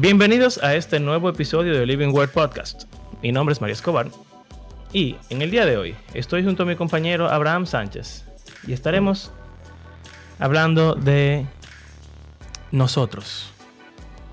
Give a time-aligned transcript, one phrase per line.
[0.00, 2.84] Bienvenidos a este nuevo episodio de Living Word Podcast.
[3.20, 4.06] Mi nombre es María Escobar
[4.92, 8.24] y en el día de hoy estoy junto a mi compañero Abraham Sánchez
[8.64, 9.32] y estaremos
[10.38, 11.46] hablando de
[12.70, 13.50] nosotros,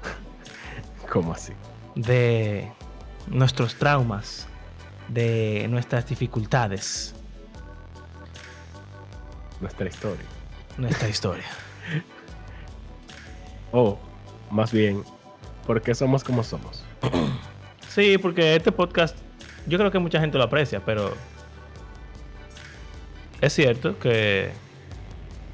[1.12, 1.54] ¿Cómo así?
[1.96, 2.72] de
[3.26, 4.48] nuestros traumas,
[5.08, 7.16] de nuestras dificultades,
[9.62, 10.26] Nuestra historia.
[10.78, 11.46] nuestra historia.
[13.72, 13.98] O,
[14.52, 15.04] más bien,
[15.66, 16.84] ¿por qué somos como somos?
[17.88, 19.16] Sí, porque este podcast
[19.68, 21.14] yo creo que mucha gente lo aprecia, pero
[23.40, 24.52] es cierto que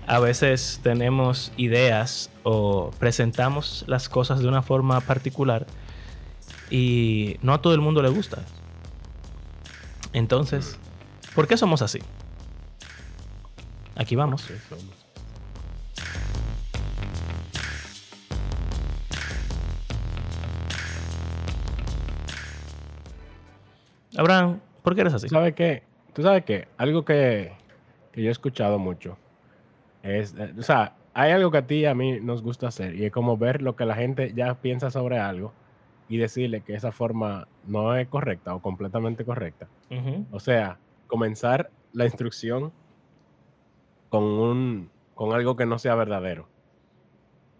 [0.07, 5.67] a veces tenemos ideas o presentamos las cosas de una forma particular
[6.71, 8.43] y no a todo el mundo le gusta.
[10.13, 10.79] Entonces,
[11.35, 11.99] ¿por qué somos así?
[13.95, 14.49] Aquí vamos.
[24.21, 25.27] Abraham, ¿por qué eres así?
[25.27, 25.81] ¿Tú sabes qué?
[26.13, 26.67] ¿Tú sabes qué?
[26.77, 27.53] Algo que,
[28.11, 29.17] que yo he escuchado mucho
[30.03, 32.95] es, eh, o sea, hay algo que a ti y a mí nos gusta hacer
[32.95, 35.53] y es como ver lo que la gente ya piensa sobre algo
[36.07, 39.67] y decirle que esa forma no es correcta o completamente correcta.
[40.29, 40.77] O sea,
[41.07, 42.71] comenzar la instrucción
[44.09, 46.47] con, un, con algo que no sea verdadero.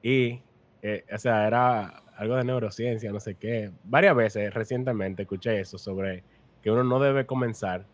[0.04, 0.42] Y,
[0.84, 3.72] eh, o sea, era algo de neurociencia, no sé qué.
[3.84, 6.24] Varias veces recientemente escuché eso sobre
[6.62, 7.86] que uno no debe comenzar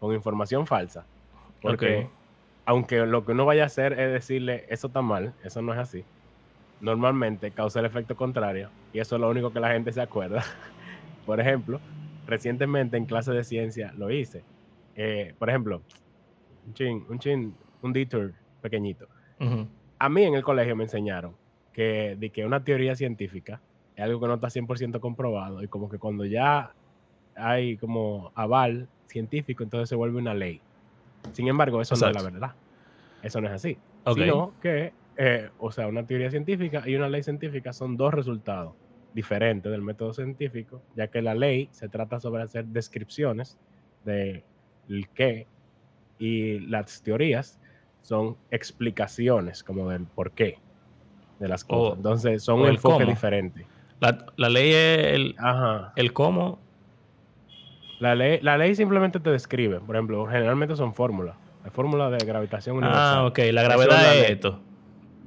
[0.00, 1.04] con información falsa.
[1.62, 2.08] Porque
[2.64, 5.78] aunque lo que uno vaya a hacer es decirle, eso está mal, eso no es
[5.78, 6.04] así,
[6.80, 10.44] normalmente causa el efecto contrario y eso es lo único que la gente se acuerda.
[11.26, 11.80] por ejemplo,
[12.26, 14.42] recientemente en clase de ciencia lo hice.
[14.96, 15.82] Eh, por ejemplo,
[16.66, 19.06] un chin, un chin, un detour pequeñito.
[19.98, 21.34] A mí en el colegio me enseñaron
[21.72, 23.60] que, de que una teoría científica
[23.94, 26.72] es algo que no está 100% comprobado y como que cuando ya
[27.36, 30.62] hay como aval científico, entonces se vuelve una ley.
[31.32, 32.32] Sin embargo, eso no es la Exacto.
[32.32, 32.56] verdad.
[33.22, 33.78] Eso no es así.
[34.04, 34.18] Ok.
[34.18, 38.74] Sino que, eh, o sea, una teoría científica y una ley científica son dos resultados
[39.12, 43.58] diferentes del método científico, ya que la ley se trata sobre hacer descripciones
[44.02, 44.44] de
[44.88, 45.48] el qué
[46.18, 47.60] y las teorías
[48.02, 50.58] son explicaciones como del por qué
[51.38, 51.92] de las cosas.
[51.94, 53.10] O- Entonces son un enfoque cómo.
[53.10, 53.68] diferente.
[54.00, 55.92] La, la ley es el, Ajá.
[55.96, 56.65] el cómo.
[57.98, 59.80] La ley, la ley simplemente te describe.
[59.80, 61.36] Por ejemplo, generalmente son fórmulas.
[61.64, 63.18] La fórmula de gravitación universal.
[63.18, 63.38] Ah, ok.
[63.38, 64.60] La Eso es gravedad es esto.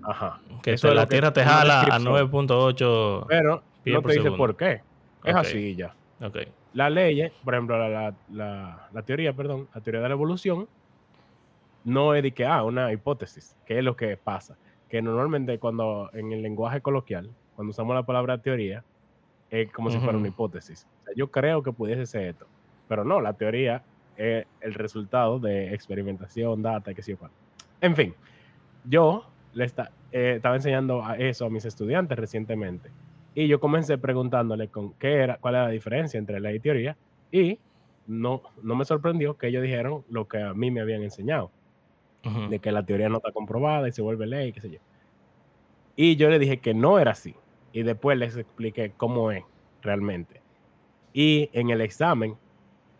[0.03, 0.39] Ajá.
[0.61, 2.13] Que Eso te- la que- Tierra te jala a descripción.
[2.13, 3.25] 9.8.
[3.27, 4.37] Pero pies no por te dice segundo.
[4.37, 4.81] por qué.
[5.25, 5.93] Es así ya.
[6.21, 6.37] Ok.
[6.73, 10.67] La ley, por ejemplo, la, la- la- la teoría, perdón, la teoría de la evolución,
[11.83, 14.55] no es de que, ah, una hipótesis, que es lo que pasa.
[14.89, 18.83] Que normalmente cuando en el lenguaje coloquial, cuando usamos la palabra teoría,
[19.49, 20.87] es como si fuera una hipótesis.
[21.01, 22.45] O sea, yo creo que pudiese ser esto.
[22.89, 23.85] Pero no, la teoría
[24.17, 27.29] es el resultado de experimentación, data, qué sé yo.
[27.79, 28.13] En fin,
[28.83, 29.23] yo
[29.53, 32.89] le esta- eh, estaba enseñando a eso a mis estudiantes recientemente.
[33.35, 36.97] Y yo comencé preguntándole con qué era, cuál era la diferencia entre ley y teoría.
[37.31, 37.59] Y
[38.07, 41.51] no, no me sorprendió que ellos dijeron lo que a mí me habían enseñado,
[42.25, 42.49] Ujú.
[42.49, 44.79] de que la teoría no está comprobada y se vuelve ley, qué sé yo.
[45.95, 47.35] Y yo le dije que no era así.
[47.71, 49.43] Y después les expliqué cómo es
[49.83, 50.41] realmente.
[51.13, 52.35] Y en el examen,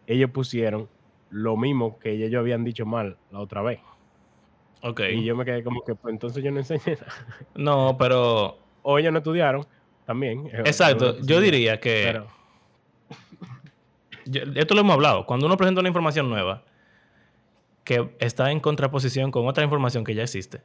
[0.10, 0.90] ellos pusieron
[1.30, 3.80] lo mismo que ellos habían dicho mal la otra vez.
[4.82, 5.02] Ok.
[5.12, 7.14] Y yo me quedé como que, pues entonces yo no enseñé nada.
[7.56, 8.58] No, pero.
[8.82, 9.66] O ellos no estudiaron
[10.06, 10.48] también.
[10.48, 11.20] eh, Exacto.
[11.22, 12.04] Yo diría que.
[12.06, 12.28] Pero,
[14.26, 15.26] yo- esto lo hemos hablado.
[15.26, 16.64] Cuando uno presenta una información nueva
[17.84, 20.62] que está en contraposición con otra información que ya existe,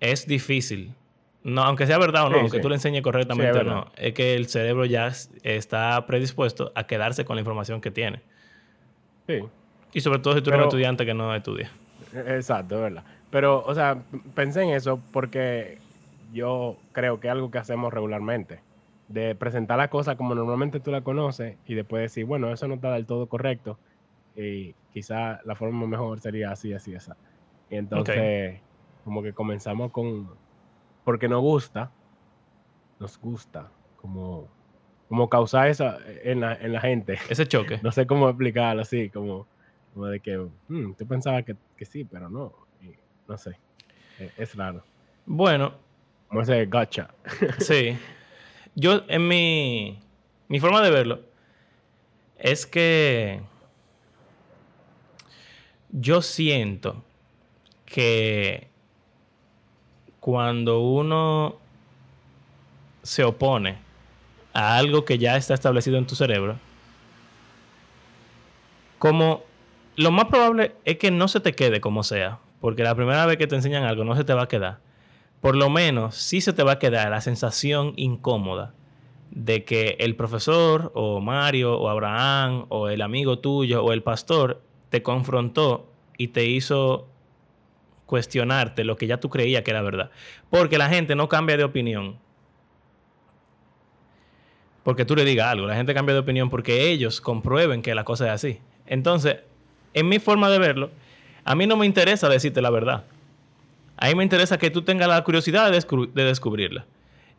[0.00, 0.94] es difícil.
[1.44, 2.62] No, aunque sea verdad o no, Sí, aunque sí.
[2.62, 6.72] tú le enseñes correctamente Sí, o no, es que el cerebro ya es- está predispuesto
[6.74, 8.22] a quedarse con la información que tiene.
[9.26, 9.44] sí.
[9.92, 11.70] Y sobre todo si tú eres un estudiante que no estudia.
[12.14, 13.04] E- Exacto, ¿verdad?
[13.30, 14.02] Pero, o sea,
[14.34, 15.78] pensé en eso porque
[16.32, 18.62] yo creo que es algo que hacemos regularmente.
[19.06, 22.74] De presentar la cosa como normalmente tú la conoces y después decir, bueno, eso no
[22.74, 23.78] está del todo correcto
[24.34, 27.12] y quizá la forma mejor sería así, así, así.
[27.68, 28.62] Y entonces,
[29.04, 30.38] como que comenzamos con,
[31.04, 31.90] porque nos gusta,
[32.98, 34.48] nos gusta, como,
[35.08, 37.18] como causar eso en la, en la gente.
[37.28, 37.78] Ese choque.
[37.82, 39.46] No sé cómo explicarlo así, como,
[39.92, 40.36] como de que
[40.68, 42.52] "Mm, tú pensabas que, que sí, pero no.
[42.80, 42.94] Y
[43.28, 43.58] no sé.
[44.18, 44.82] Es, es raro.
[45.26, 45.74] Bueno,
[46.28, 47.14] Como ese gotcha.
[47.58, 47.96] Sí.
[48.74, 50.00] Yo, en mi,
[50.48, 51.20] mi forma de verlo,
[52.36, 53.40] es que
[55.90, 57.04] yo siento
[57.86, 58.68] que
[60.24, 61.56] cuando uno
[63.02, 63.76] se opone
[64.54, 66.56] a algo que ya está establecido en tu cerebro,
[68.98, 69.42] como
[69.96, 73.36] lo más probable es que no se te quede como sea, porque la primera vez
[73.36, 74.78] que te enseñan algo no se te va a quedar.
[75.42, 78.72] Por lo menos sí se te va a quedar la sensación incómoda
[79.30, 84.62] de que el profesor o Mario o Abraham o el amigo tuyo o el pastor
[84.88, 85.86] te confrontó
[86.16, 87.08] y te hizo
[88.06, 90.10] cuestionarte lo que ya tú creías que era verdad.
[90.50, 92.18] Porque la gente no cambia de opinión.
[94.82, 95.66] Porque tú le digas algo.
[95.66, 98.60] La gente cambia de opinión porque ellos comprueben que la cosa es así.
[98.86, 99.38] Entonces,
[99.94, 100.90] en mi forma de verlo,
[101.44, 103.04] a mí no me interesa decirte la verdad.
[103.96, 106.84] A mí me interesa que tú tengas la curiosidad de, de descubrirla.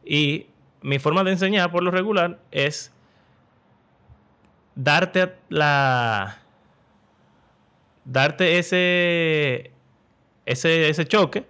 [0.04, 0.48] Y
[0.82, 2.92] mi forma de enseñar por lo regular es
[4.76, 6.40] darte la
[8.06, 9.72] darte ese
[10.46, 11.46] ese, ese choque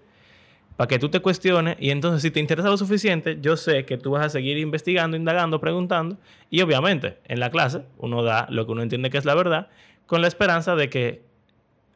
[0.77, 3.97] para que tú te cuestiones y entonces si te interesa lo suficiente, yo sé que
[3.97, 6.18] tú vas a seguir investigando, indagando, preguntando
[6.50, 9.69] y obviamente en la clase uno da lo que uno entiende que es la verdad
[10.06, 11.24] con la esperanza de que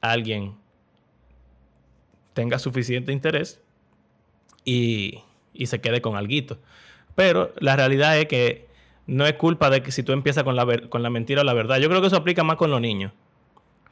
[0.01, 0.55] alguien
[2.33, 3.61] tenga suficiente interés
[4.63, 5.19] y,
[5.53, 6.57] y se quede con algo.
[7.15, 8.67] Pero la realidad es que
[9.07, 11.53] no es culpa de que si tú empiezas con la, con la mentira o la
[11.53, 11.79] verdad.
[11.79, 13.11] Yo creo que eso aplica más con los niños.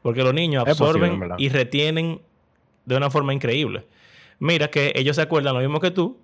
[0.02, 2.22] Porque los niños absorben y retienen
[2.88, 3.86] de una forma increíble.
[4.40, 6.20] Mira que ellos se acuerdan lo mismo que tú,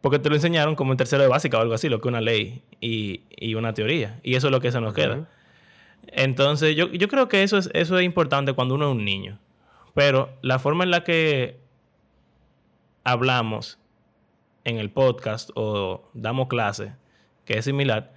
[0.00, 2.20] porque te lo enseñaron como en tercero de básica o algo así, lo que una
[2.20, 4.18] ley y, y una teoría.
[4.22, 5.28] Y eso es lo que se nos queda.
[6.08, 9.38] Entonces, yo, yo, creo que eso es, eso es importante cuando uno es un niño.
[9.94, 11.60] Pero la forma en la que
[13.04, 13.78] hablamos
[14.64, 16.92] en el podcast o damos clases,
[17.44, 18.12] que es similar,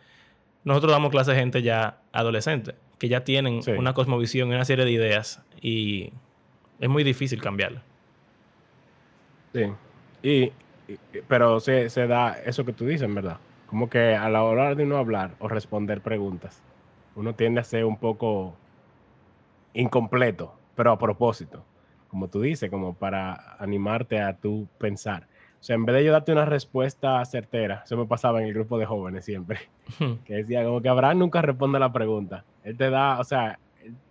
[0.63, 4.86] nosotros damos clases a gente ya adolescente, que ya tienen una cosmovisión y una serie
[4.86, 6.13] de ideas y
[6.80, 7.83] es muy difícil cambiarla.
[9.53, 9.71] Sí.
[10.24, 10.51] Y,
[11.27, 13.38] pero se, se da eso que tú dices, ¿verdad?
[13.68, 16.62] Como que a la hora de uno hablar o responder preguntas,
[17.15, 18.56] uno tiende a ser un poco
[19.74, 21.63] incompleto, pero a propósito,
[22.07, 25.27] como tú dices, como para animarte a tú pensar.
[25.59, 28.54] O sea, en vez de yo darte una respuesta certera, eso me pasaba en el
[28.54, 29.59] grupo de jóvenes siempre,
[30.25, 32.44] que decía como que Abraham nunca responde a la pregunta.
[32.63, 33.59] Él te da, o sea,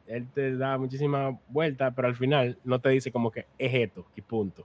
[0.06, 4.06] él, te da muchísima vuelta, pero al final no te dice como que es esto
[4.16, 4.64] y punto.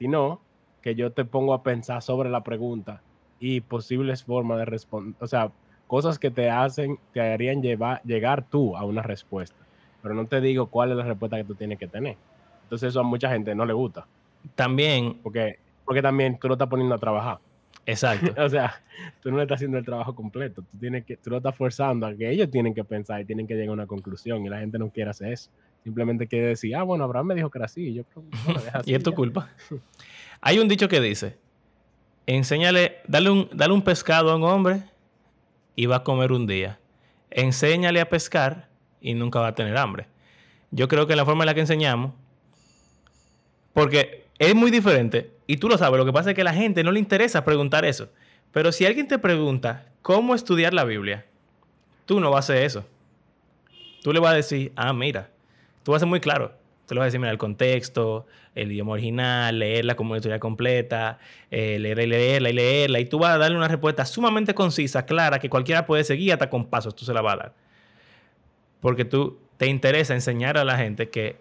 [0.00, 0.40] Sino
[0.82, 3.02] que yo te pongo a pensar sobre la pregunta
[3.38, 5.52] y posibles formas de responder, o sea,
[5.86, 9.56] cosas que te hacen, te harían llevar, llegar tú a una respuesta.
[10.02, 12.16] Pero no te digo cuál es la respuesta que tú tienes que tener.
[12.64, 14.06] Entonces eso a mucha gente no le gusta.
[14.56, 15.20] También.
[15.22, 15.58] Porque
[15.90, 17.40] porque también tú lo estás poniendo a trabajar.
[17.84, 18.32] Exacto.
[18.40, 18.80] o sea,
[19.20, 20.62] tú no le estás haciendo el trabajo completo.
[20.62, 23.44] Tú, tienes que, tú lo estás forzando a que ellos tienen que pensar y tienen
[23.48, 25.50] que llegar a una conclusión y la gente no quiere hacer eso.
[25.84, 27.88] Simplemente quiere decir, ah, bueno, Abraham me dijo que era así.
[27.88, 28.24] Y yo creo
[28.84, 29.50] y es tu culpa.
[30.40, 31.36] Hay un dicho que dice,
[32.26, 34.82] enséñale, dale un, dale un pescado a un hombre
[35.76, 36.78] y va a comer un día.
[37.30, 38.68] Enséñale a pescar
[39.00, 40.06] y nunca va a tener hambre.
[40.70, 42.12] Yo creo que la forma en la que enseñamos,
[43.72, 46.54] porque es muy diferente y tú lo sabes, lo que pasa es que a la
[46.54, 48.08] gente no le interesa preguntar eso.
[48.52, 51.26] Pero si alguien te pregunta cómo estudiar la Biblia,
[52.06, 52.84] tú no vas a hacer eso.
[54.02, 55.30] Tú le vas a decir, ah, mira,
[55.90, 56.52] tú vas a ser muy claro.
[56.86, 60.38] Tú le vas a decir, mira, el contexto, el idioma original, leerla como una historia
[60.38, 61.18] completa,
[61.50, 63.00] eh, leerla y leerla y leerla.
[63.00, 66.48] Y tú vas a darle una respuesta sumamente concisa, clara, que cualquiera puede seguir hasta
[66.48, 67.54] con pasos, tú se la vas a dar.
[68.78, 71.38] Porque tú te interesa enseñar a la gente que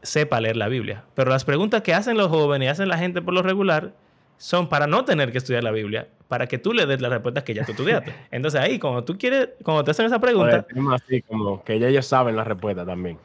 [0.00, 1.04] sepa leer la Biblia.
[1.14, 3.92] Pero las preguntas que hacen los jóvenes y hacen la gente por lo regular
[4.38, 7.44] son para no tener que estudiar la Biblia, para que tú le des las respuestas
[7.44, 8.14] que ya tú estudiaste.
[8.30, 10.66] Entonces ahí, cuando tú quieres, cuando te hacen esa pregunta...
[10.94, 13.18] así como que ya ellos saben la respuesta también.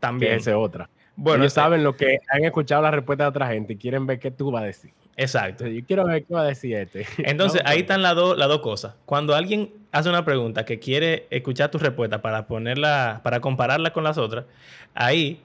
[0.00, 0.34] También.
[0.34, 0.88] esa es otra.
[1.16, 4.20] Bueno, ellos saben lo que han escuchado la respuesta de otra gente y quieren ver
[4.20, 4.92] qué tú vas a decir.
[5.16, 5.66] Exacto.
[5.66, 7.06] Yo quiero ver qué va a decir este.
[7.18, 8.94] Entonces, ahí están las dos las dos cosas.
[9.04, 14.04] Cuando alguien hace una pregunta que quiere escuchar tu respuesta para ponerla, para compararla con
[14.04, 14.44] las otras,
[14.94, 15.40] ahí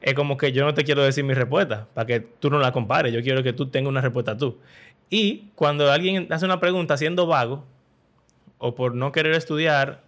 [0.00, 2.72] es como que yo no te quiero decir mi respuesta para que tú no la
[2.72, 3.12] compares.
[3.12, 4.58] Yo quiero que tú tengas una respuesta tú.
[5.08, 7.64] Y cuando alguien hace una pregunta siendo vago
[8.58, 10.02] o por no querer estudiar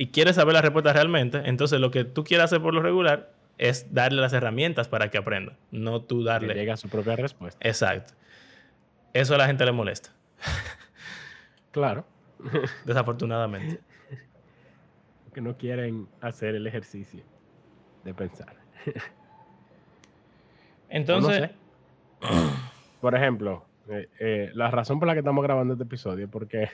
[0.00, 3.34] y quiere saber la respuesta realmente, entonces lo que tú quieres hacer por lo regular
[3.58, 6.54] es darle las herramientas para que aprenda, no tú darle.
[6.54, 7.60] Que llegue a su propia respuesta.
[7.68, 8.14] Exacto.
[9.12, 10.10] Eso a la gente le molesta.
[11.70, 12.06] Claro.
[12.86, 13.78] Desafortunadamente.
[15.34, 17.22] Que no quieren hacer el ejercicio
[18.02, 18.56] de pensar.
[20.88, 21.50] Entonces,
[23.02, 26.70] por ejemplo, eh, eh, la razón por la que estamos grabando este episodio es porque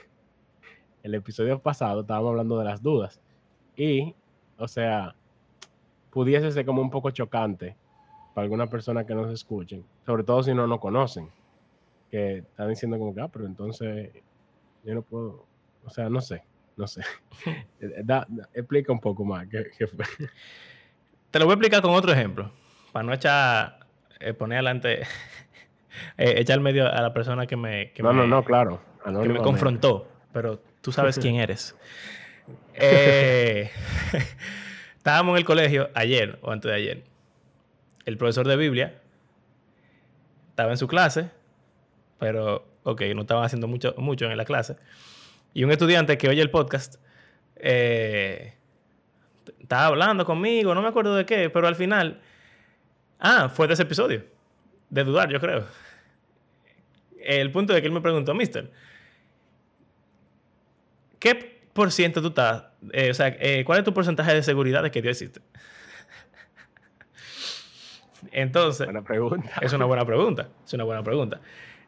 [1.07, 3.19] el episodio pasado estábamos hablando de las dudas
[3.75, 4.13] y,
[4.57, 5.15] o sea,
[6.11, 7.75] pudiese ser como un poco chocante
[8.33, 11.29] para alguna persona que nos escuchen, sobre todo si no nos conocen.
[12.11, 14.11] que están diciendo como que, ah, pero entonces
[14.83, 15.45] yo no puedo,
[15.85, 16.43] o sea, no sé,
[16.75, 17.01] no sé.
[17.79, 18.03] Eh,
[18.53, 20.05] explica un poco más qué, fue.
[21.31, 22.51] Te lo voy a explicar con otro ejemplo,
[22.91, 23.79] para no echar,
[24.19, 25.01] eh, poner adelante,
[26.17, 27.93] eh, echar medio a la persona que me...
[27.99, 28.81] no, no, no, claro.
[29.03, 31.75] Que me confrontó, pero tú sabes quién eres.
[34.97, 37.03] estábamos en el colegio ayer o antes de ayer.
[38.05, 39.01] El profesor de Biblia
[40.49, 41.29] estaba en su clase,
[42.19, 44.77] pero, ok, no estaba haciendo mucho, mucho en la clase.
[45.53, 46.95] Y un estudiante que oye el podcast
[47.55, 48.53] eh,
[49.59, 52.21] estaba hablando conmigo, no me acuerdo de qué, pero al final,
[53.19, 54.23] ah, fue de ese episodio,
[54.89, 55.65] de dudar, yo creo.
[57.19, 58.71] El punto de que él me preguntó, Mister,
[61.19, 62.65] ¿qué por ciento tú estás?
[62.91, 65.41] Eh, o sea, eh, ¿cuál es tu porcentaje de seguridad de que Dios existe?
[68.31, 69.51] Entonces, buena pregunta.
[69.61, 70.49] es una buena pregunta.
[70.65, 71.39] Es una buena pregunta.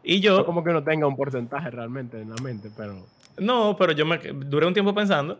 [0.03, 0.37] Y yo.
[0.37, 3.05] No como que no tenga un porcentaje realmente en la mente, pero.
[3.37, 5.39] No, pero yo me duré un tiempo pensando.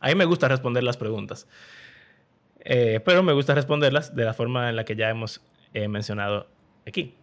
[0.00, 1.48] A mí me gusta responder las preguntas.
[2.60, 6.48] Eh, pero me gusta responderlas de la forma en la que ya hemos eh, mencionado
[6.86, 7.14] aquí.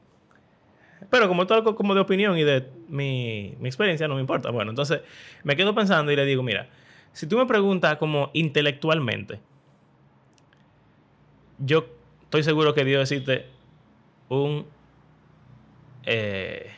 [1.10, 4.52] Pero como todo como de opinión y de mi, mi, experiencia, no me importa.
[4.52, 5.02] Bueno, entonces
[5.44, 6.68] me quedo pensando y le digo, mira,
[7.12, 9.40] si tú me preguntas como intelectualmente,
[11.60, 11.86] yo
[12.24, 13.46] estoy seguro que Dios existe
[14.30, 14.66] un...
[16.06, 16.72] Eh,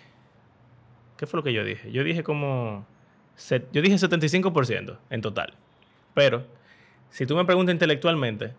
[1.18, 1.92] ¿Qué fue lo que yo dije?
[1.92, 2.86] Yo dije como...
[3.72, 5.54] Yo dije 75% en total.
[6.14, 6.46] Pero,
[7.10, 8.54] si tú me preguntas intelectualmente,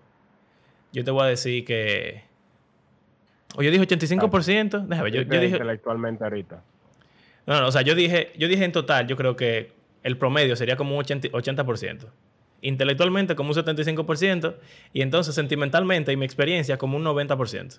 [0.92, 2.25] yo te voy a decir que...
[3.56, 4.87] O yo dije 85%.
[4.87, 5.46] Déjame, yo, yo dije...
[5.46, 6.62] Intelectualmente ahorita.
[7.46, 10.56] No, no, o sea, yo dije, yo dije en total, yo creo que el promedio
[10.56, 11.30] sería como un 80%.
[11.30, 12.06] 80%
[12.64, 14.54] intelectualmente como un 75%
[14.92, 17.78] y entonces sentimentalmente y mi experiencia como un 90%.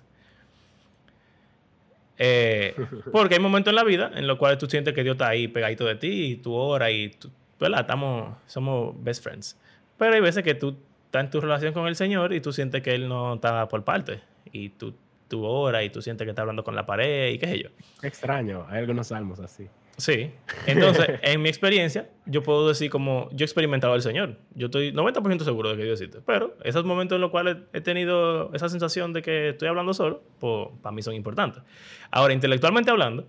[2.18, 2.74] Eh,
[3.12, 5.48] porque hay momentos en la vida en los cuales tú sientes que Dios está ahí
[5.48, 9.58] pegadito de ti y tú oras y tú, Estamos, somos best friends.
[9.98, 12.82] Pero hay veces que tú estás en tu relación con el Señor y tú sientes
[12.82, 14.20] que Él no está por parte
[14.52, 14.94] y tú,
[15.28, 17.68] tú oras y tú sientes que está hablando con la pared y qué sé yo.
[18.02, 19.68] Extraño, hay algunos salmos así.
[19.96, 20.30] Sí.
[20.66, 24.36] Entonces, en mi experiencia, yo puedo decir como yo he experimentado al Señor.
[24.54, 26.22] Yo estoy 90% seguro de que Dios existe.
[26.26, 30.22] Pero esos momentos en los cuales he tenido esa sensación de que estoy hablando solo,
[30.38, 31.62] pues para mí son importantes.
[32.10, 33.26] Ahora, intelectualmente hablando,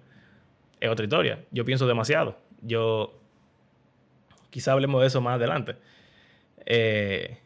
[0.80, 1.46] es otra historia.
[1.52, 2.38] Yo pienso demasiado.
[2.62, 3.18] Yo,
[4.50, 5.76] quizá hablemos de eso más adelante.
[6.66, 7.38] Eh,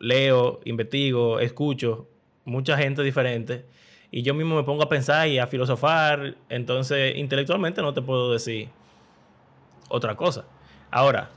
[0.00, 2.08] leo, investigo, escucho
[2.48, 3.64] mucha gente diferente
[4.10, 8.32] y yo mismo me pongo a pensar y a filosofar, entonces intelectualmente no te puedo
[8.32, 8.68] decir
[9.88, 10.44] otra cosa.
[10.90, 11.30] Ahora,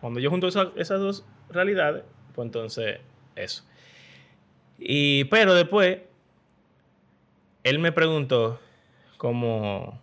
[0.00, 2.04] cuando yo junto esas dos realidades,
[2.34, 2.98] pues entonces
[3.36, 3.62] eso.
[4.78, 5.98] Y, pero después,
[7.62, 8.58] él me preguntó
[9.18, 10.00] como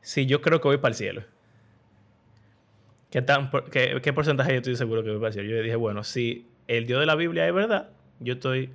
[0.00, 1.24] si yo creo que voy para el cielo.
[3.10, 5.48] ¿Qué, tan, qué, ¿Qué porcentaje yo estoy seguro que voy para el cielo?
[5.48, 7.90] Yo le dije, bueno, si el Dios de la Biblia es verdad,
[8.20, 8.70] yo estoy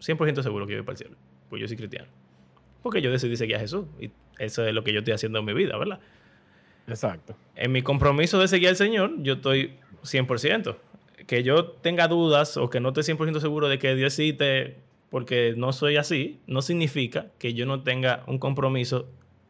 [0.00, 1.16] 100% seguro que yo voy para el cielo.
[1.48, 2.08] Pues yo soy cristiano.
[2.82, 3.86] Porque yo decidí seguir a Jesús.
[4.00, 6.00] Y eso es lo que yo estoy haciendo en mi vida, ¿verdad?
[6.86, 7.36] Exacto.
[7.56, 10.76] En mi compromiso de seguir al Señor, yo estoy 100%.
[11.26, 14.76] Que yo tenga dudas o que no esté 100% seguro de que Dios existe
[15.10, 19.08] porque no soy así, no significa que yo no tenga un compromiso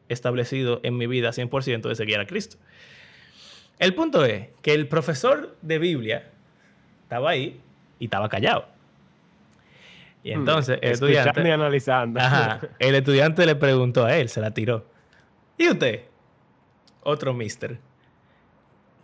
[0.09, 2.57] establecido en mi vida 100% de seguir a Cristo.
[3.79, 6.31] El punto es que el profesor de Biblia
[7.03, 7.61] estaba ahí
[7.99, 8.67] y estaba callado.
[10.23, 11.53] Y entonces el estudiante.
[11.53, 12.21] analizando.
[12.79, 14.85] el estudiante le preguntó a él, se la tiró.
[15.57, 16.03] ¿Y usted?
[17.03, 17.79] Otro mister.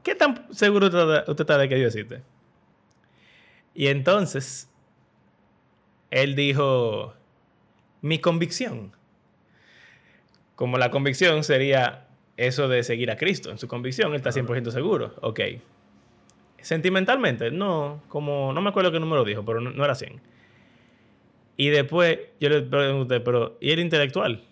[0.03, 2.23] ¿Qué tan seguro usted está de que Dios existe?
[3.75, 4.71] Y entonces
[6.11, 7.15] él dijo:
[8.03, 8.93] Mi convicción.
[10.57, 12.07] Como la convicción sería
[12.37, 13.51] eso de seguir a Cristo.
[13.51, 15.15] En su convicción, él está 100% seguro.
[15.21, 15.41] Ok.
[16.61, 20.21] Sentimentalmente, no, como no me acuerdo qué número dijo, pero no, no era 100.
[21.57, 24.43] Y después yo le pregunté, pero ¿y el intelectual?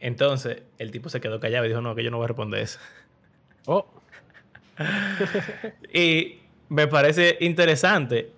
[0.00, 2.60] Entonces el tipo se quedó callado y dijo, no, que yo no voy a responder
[2.60, 2.78] eso.
[3.66, 3.86] Oh.
[5.94, 8.30] y me parece interesante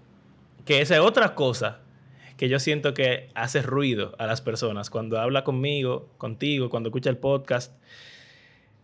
[0.65, 1.81] que esa es otra cosa
[2.37, 7.11] que yo siento que hace ruido a las personas cuando habla conmigo, contigo, cuando escucha
[7.11, 7.73] el podcast,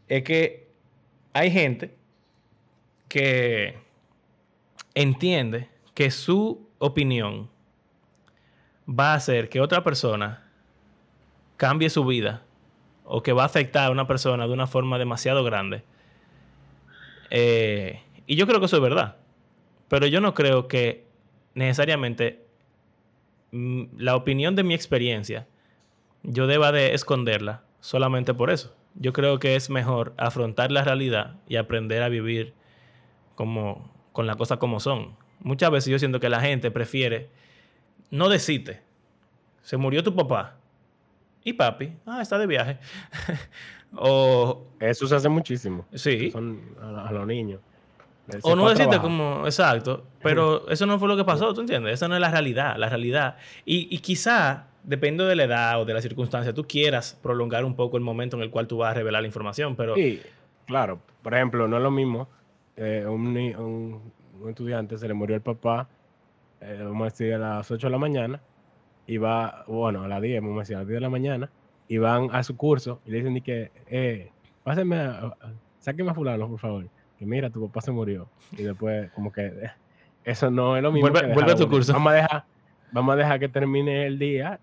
[0.08, 0.66] es que
[1.32, 1.94] hay gente
[3.08, 3.76] que
[4.94, 7.51] entiende que su opinión
[8.88, 10.44] va a hacer que otra persona
[11.56, 12.42] cambie su vida
[13.04, 15.84] o que va a afectar a una persona de una forma demasiado grande.
[17.30, 19.16] Eh, y yo creo que eso es verdad.
[19.88, 21.04] Pero yo no creo que
[21.54, 22.44] necesariamente
[23.52, 25.46] mm, la opinión de mi experiencia
[26.22, 28.74] yo deba de esconderla solamente por eso.
[28.94, 32.54] Yo creo que es mejor afrontar la realidad y aprender a vivir
[33.34, 35.16] como con las cosas como son.
[35.40, 37.30] Muchas veces yo siento que la gente prefiere
[38.12, 38.80] no decirte,
[39.62, 40.54] se murió tu papá
[41.42, 42.78] y papi, ah, está de viaje.
[43.96, 45.84] o eso se hace muchísimo.
[45.94, 46.30] Sí.
[46.30, 47.60] Son a, los niños.
[48.42, 51.94] o no decirte como, exacto, pero eso no fue lo que pasó, ¿tú entiendes?
[51.94, 53.36] Esa no es la realidad, la realidad.
[53.64, 57.74] Y, y quizá depende de la edad o de la circunstancia, tú quieras prolongar un
[57.74, 59.96] poco el momento en el cual tú vas a revelar la información, pero...
[59.96, 60.20] Sí,
[60.66, 61.00] claro.
[61.22, 62.28] Por ejemplo, no es lo mismo
[62.76, 65.88] eh, un, un, estudiante se le murió el papá,
[66.62, 68.40] eh, vamos a decir a las 8 de la mañana,
[69.06, 71.50] y va, bueno, a las 10, vamos a decir a las 10 de la mañana,
[71.88, 74.30] y van a su curso y le dicen que, eh,
[74.62, 75.34] pásenme, a,
[75.78, 76.86] sáquenme a fulano, por favor,
[77.18, 78.28] que mira, tu papá se murió.
[78.52, 79.70] Y después, como que, eh,
[80.24, 81.10] eso no es lo mismo.
[81.10, 81.92] Vuelve, a tu curso.
[81.92, 82.44] Vamos a dejar
[82.92, 84.60] vamos a dejar que termine el día,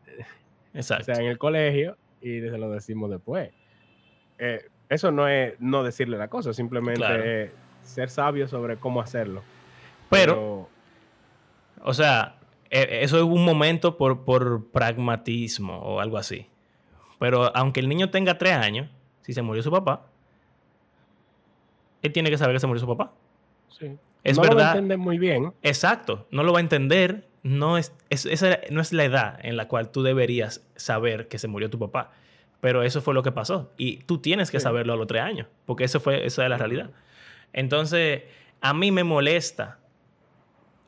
[0.73, 1.11] Exacto.
[1.11, 3.49] o sea, en el colegio, y se lo decimos después.
[4.37, 7.51] Eh, eso no es no decirle la cosa, simplemente
[7.81, 9.43] ser sabio sobre cómo hacerlo.
[10.09, 10.69] Pero,
[11.83, 16.47] o sea, e, eso es un momento por, por pragmatismo o algo así.
[17.19, 18.89] Pero aunque el niño tenga tres años,
[19.21, 20.05] si se murió su papá,
[22.01, 23.11] él tiene que saber que se murió su papá.
[23.67, 23.97] Sí.
[24.23, 24.55] Es no verdad.
[24.55, 25.53] lo va a entender muy bien.
[25.61, 26.27] Exacto.
[26.31, 29.91] No lo va a entender no es, esa no es la edad en la cual
[29.91, 32.11] tú deberías saber que se murió tu papá.
[32.61, 33.71] Pero eso fue lo que pasó.
[33.77, 36.57] Y tú tienes que saberlo a los tres años, porque eso fue, esa es la
[36.57, 36.91] realidad.
[37.53, 38.23] Entonces,
[38.59, 39.79] a mí me molesta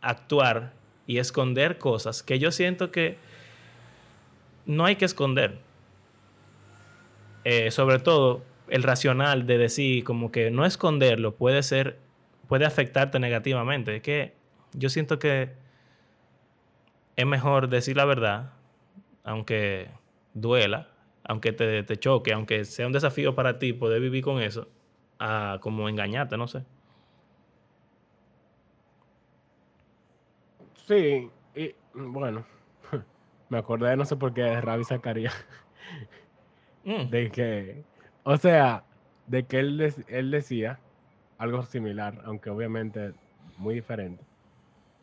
[0.02, 0.74] actuar
[1.08, 3.18] y esconder cosas que yo siento que
[4.66, 5.58] no hay que esconder.
[7.44, 12.00] Eh, sobre todo el racional de decir como que no esconderlo puede ser,
[12.48, 13.98] puede afectarte negativamente.
[13.98, 14.34] Es que
[14.74, 15.50] yo siento que
[17.16, 18.54] es mejor decir la verdad,
[19.24, 19.90] aunque
[20.34, 20.90] duela,
[21.24, 24.68] aunque te, te, choque, aunque sea un desafío para ti poder vivir con eso,
[25.20, 26.64] a como engañarte, no sé.
[30.92, 32.44] Sí, y bueno,
[33.50, 35.34] me acordé de no sé por qué de Ravi Zacarías.
[36.84, 37.12] Mm.
[37.12, 37.84] De que,
[38.24, 38.84] o sea,
[39.28, 40.80] de que él, él decía
[41.38, 43.14] algo similar, aunque obviamente
[43.60, 44.24] muy diferente,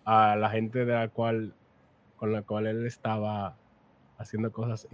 [0.05, 1.55] a la gente de la cual
[2.16, 3.57] con la cual él estaba
[4.18, 4.88] haciendo cosas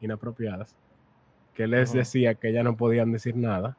[0.00, 0.78] inapropiadas,
[1.52, 3.76] que les decía que ya no podían decir nada,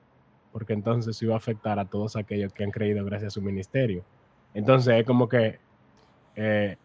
[0.51, 4.05] porque entonces iba a afectar a todos aquellos que han creído gracias a su ministerio.
[4.53, 5.60] Entonces es como que,
[6.36, 6.78] eh,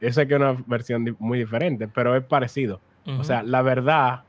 [0.00, 2.80] esa que es una versión muy diferente, pero es parecido.
[3.18, 4.22] O sea, la verdad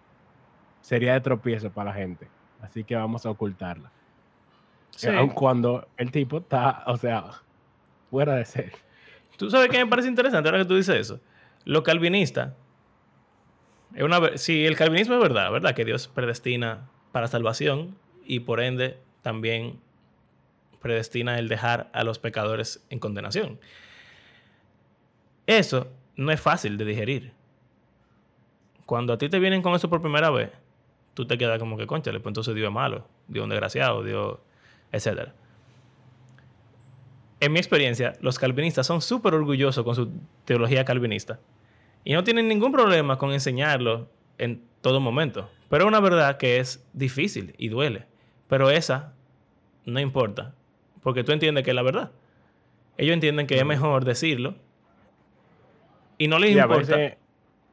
[0.81, 2.27] sería de tropiezo para la gente,
[2.61, 3.91] así que vamos a ocultarla.
[5.17, 7.25] Aun cuando el tipo está, o sea,
[8.09, 8.71] fuera de ser.
[9.37, 11.19] Tú sabes que me parece interesante ahora que tú dices eso.
[11.65, 12.55] Lo calvinista.
[13.93, 15.75] Es una, si el calvinismo es verdad, ¿verdad?
[15.75, 17.95] Que Dios predestina para salvación
[18.25, 19.79] y por ende también
[20.81, 23.59] predestina el dejar a los pecadores en condenación.
[25.47, 27.33] Eso no es fácil de digerir.
[28.85, 30.51] Cuando a ti te vienen con eso por primera vez,
[31.13, 34.03] tú te quedas como que, concha, pues entonces Dios es malo, Dios es un desgraciado,
[34.03, 34.37] Dios,
[34.91, 35.33] etcétera
[37.41, 40.11] en mi experiencia, los calvinistas son súper orgullosos con su
[40.45, 41.39] teología calvinista.
[42.03, 45.49] Y no tienen ningún problema con enseñarlo en todo momento.
[45.67, 48.05] Pero es una verdad que es difícil y duele.
[48.47, 49.13] Pero esa
[49.85, 50.53] no importa.
[51.01, 52.11] Porque tú entiendes que es la verdad.
[52.97, 54.53] Ellos entienden que es mejor decirlo.
[56.21, 57.17] Y no les importa.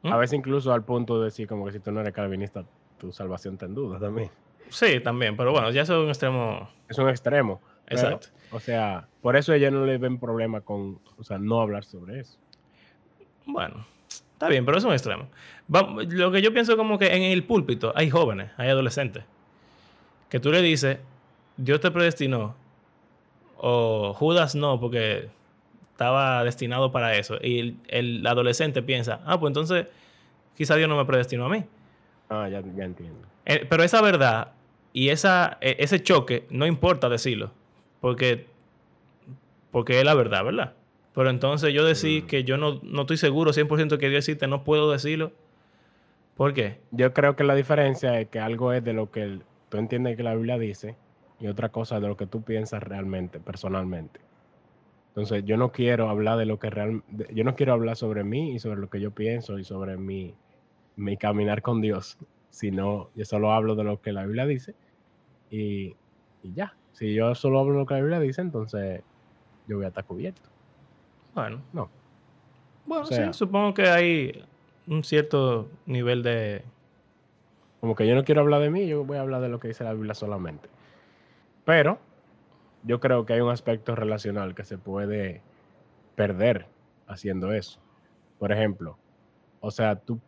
[0.03, 0.13] ¿Mm?
[0.13, 2.65] A veces, incluso al punto de decir como que si tú no eres calvinista,
[2.99, 4.31] tu salvación está en duda también.
[4.71, 5.37] Sí, también.
[5.37, 6.71] Pero bueno, ya eso es un extremo.
[6.89, 7.61] Es un extremo.
[7.89, 8.29] Exacto.
[8.51, 12.21] o sea, por eso ellos no le ven problema con, o sea, no hablar sobre
[12.21, 12.39] eso.
[13.45, 15.29] Bueno, está bien, pero es un extremo.
[15.69, 19.25] lo que yo pienso como que en el púlpito hay jóvenes, hay adolescentes,
[20.29, 20.99] que tú le dices,
[21.57, 22.55] Dios te predestinó,
[23.57, 25.31] o Judas no, porque
[25.99, 27.39] estaba destinado para eso.
[27.43, 29.89] Y el, adolescente piensa, ah, pues entonces
[30.57, 31.65] quizá Dios no me predestinó a mí.
[32.29, 33.27] Ah, ya, ya entiendo.
[33.45, 34.53] Eh, pero esa verdad
[34.93, 37.51] y esa, e, ese choque no importa decirlo.
[38.01, 38.47] Porque,
[39.73, 40.75] porque es la verdad, ¿verdad?
[41.17, 42.27] Pero entonces yo decir mm.
[42.29, 45.33] que yo no, no estoy seguro 100% que Dios existe, no puedo decirlo.
[46.37, 46.79] ¿Por qué?
[46.93, 50.23] Yo creo que la diferencia es que algo es de lo que tú entiendes que
[50.23, 50.95] la Biblia dice
[51.41, 54.28] y otra cosa de lo que tú piensas realmente, personalmente.
[55.19, 58.53] Entonces, yo no quiero hablar de lo que realmente, yo no quiero hablar sobre mí
[58.53, 60.33] y sobre lo que yo pienso y sobre mi,
[60.95, 62.19] mi caminar con Dios,
[62.51, 64.77] sino yo solo hablo de lo que la Biblia dice
[65.51, 65.97] y,
[66.45, 66.73] y ya.
[66.93, 69.03] Si yo solo hablo lo que la Biblia dice, entonces
[69.67, 70.49] yo voy a estar cubierto.
[71.35, 71.63] Bueno.
[71.73, 71.91] No.
[72.87, 74.45] Bueno, sí, supongo que hay
[74.87, 76.63] un cierto nivel de
[77.81, 79.67] Como que yo no quiero hablar de mí, yo voy a hablar de lo que
[79.67, 80.69] dice la Biblia solamente.
[81.65, 81.99] Pero
[82.89, 85.43] yo creo que hay un aspecto relacional que se puede
[86.17, 86.67] perder
[87.07, 87.79] haciendo eso.
[88.39, 88.97] Por ejemplo,
[89.61, 90.19] o sea, tú,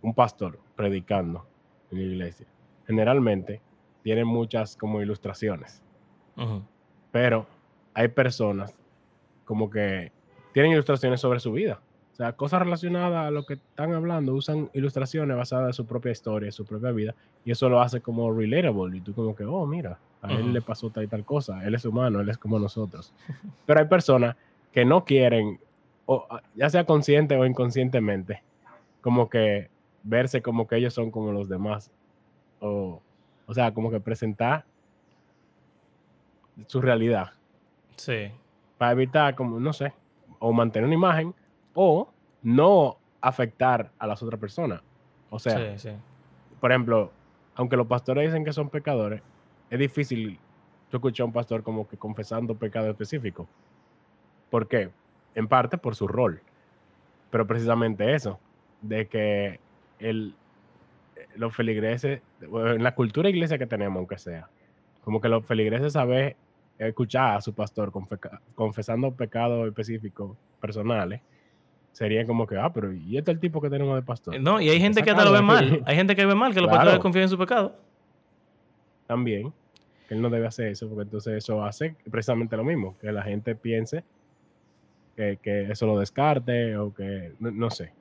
[0.00, 1.46] un pastor predicando
[1.90, 2.46] en la iglesia,
[2.86, 3.60] generalmente
[4.02, 5.82] tiene muchas como ilustraciones,
[7.12, 7.46] pero
[7.92, 8.74] hay personas
[9.44, 10.12] como que
[10.54, 11.82] tienen ilustraciones sobre su vida.
[12.12, 16.12] O sea, cosas relacionadas a lo que están hablando, usan ilustraciones basadas en su propia
[16.12, 18.96] historia, en su propia vida, y eso lo hace como relatable.
[18.96, 21.74] Y tú como que, oh, mira, a él le pasó tal y tal cosa, él
[21.74, 23.12] es humano, él es como nosotros.
[23.66, 24.36] Pero hay personas
[24.72, 25.60] que no quieren,
[26.06, 28.42] o, ya sea consciente o inconscientemente,
[29.00, 29.70] como que
[30.02, 31.90] verse como que ellos son como los demás.
[32.60, 33.02] O,
[33.46, 34.64] o sea, como que presentar
[36.66, 37.32] su realidad.
[37.96, 38.30] Sí.
[38.78, 39.92] Para evitar, como, no sé,
[40.38, 41.34] o mantener una imagen
[41.74, 42.08] o
[42.42, 44.82] no afectar a las otras personas.
[45.30, 45.76] O sea,
[46.60, 47.10] por ejemplo,
[47.54, 49.22] aunque los pastores dicen que son pecadores,
[49.70, 50.38] es difícil
[50.90, 53.48] yo escuchar a un pastor como que confesando pecado específico.
[54.50, 54.90] ¿Por qué?
[55.34, 56.40] En parte por su rol.
[57.30, 58.38] Pero precisamente eso,
[58.82, 59.60] de que
[59.98, 60.34] el,
[61.34, 64.48] los feligreses, en la cultura iglesia que tenemos, aunque sea,
[65.02, 66.36] como que los feligreses saben
[66.78, 67.92] escuchar a su pastor
[68.54, 71.20] confesando pecados específicos personales
[71.96, 74.38] sería como que, ah, pero ¿y este es el tipo que tenemos de pastor?
[74.38, 75.82] No, y hay gente que hasta lo ve mal.
[75.86, 77.74] Hay gente que ve mal que los pastores confían en su pecado.
[79.06, 79.52] También,
[80.08, 83.22] que él no debe hacer eso, porque entonces eso hace precisamente lo mismo, que la
[83.22, 84.04] gente piense
[85.16, 85.38] que,
[85.70, 87.92] eso lo descarte o que, no, sé.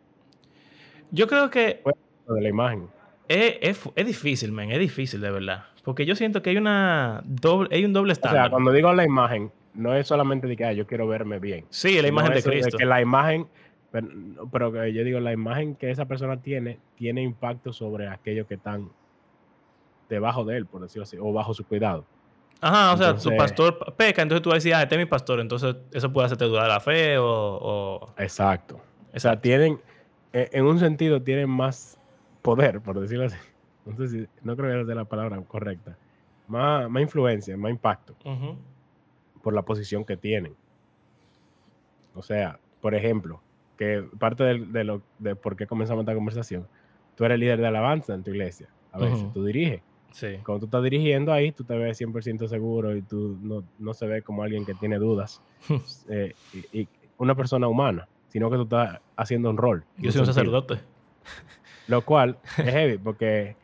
[1.11, 1.81] Yo creo que...
[2.27, 2.87] De la imagen.
[3.27, 5.63] Es, es, difícil, man, es difícil de verdad.
[5.83, 8.41] Porque yo siento que hay una doble, hay un doble estándar.
[8.41, 11.39] O sea, cuando digo la imagen, no es solamente de que ah, yo quiero verme
[11.39, 11.65] bien.
[11.69, 12.77] Sí, la imagen de Cristo.
[12.77, 13.47] De que la imagen
[14.51, 18.89] pero, yo digo, la imagen que esa persona tiene, tiene impacto sobre aquellos que están
[20.09, 22.05] debajo de él, por decirlo así, o bajo su cuidado.
[22.61, 25.75] Ajá, o sea, su pastor peca, entonces tú decís, ah, este es mi pastor, entonces
[25.91, 28.13] eso puede hacerte dudar la fe o...
[28.17, 28.79] Exacto.
[29.13, 29.79] O sea, tienen,
[30.33, 31.99] e, en un sentido, tienen más
[32.41, 33.37] poder, por decirlo así.
[34.07, 35.97] Si, no creo que sea la palabra correcta.
[36.47, 38.15] Más, más influencia, más impacto.
[39.43, 40.55] Por la posición que tienen.
[42.15, 43.41] O sea, por ejemplo,
[43.77, 46.67] que parte de, lo, de por qué comenzamos esta conversación,
[47.15, 48.69] tú eres líder de alabanza en tu iglesia.
[48.91, 49.81] A veces tú diriges.
[50.15, 50.37] Sí.
[50.45, 54.07] Cuando tú estás dirigiendo ahí, tú te ves 100% seguro y tú no, no, se
[54.07, 55.41] ve como alguien que tiene dudas.
[56.09, 56.33] Eh,
[56.71, 59.83] y, una persona humana, sino que tú estás haciendo un rol.
[59.97, 60.79] Yo soy un sacerdote.
[61.87, 63.55] Lo cual es heavy, porque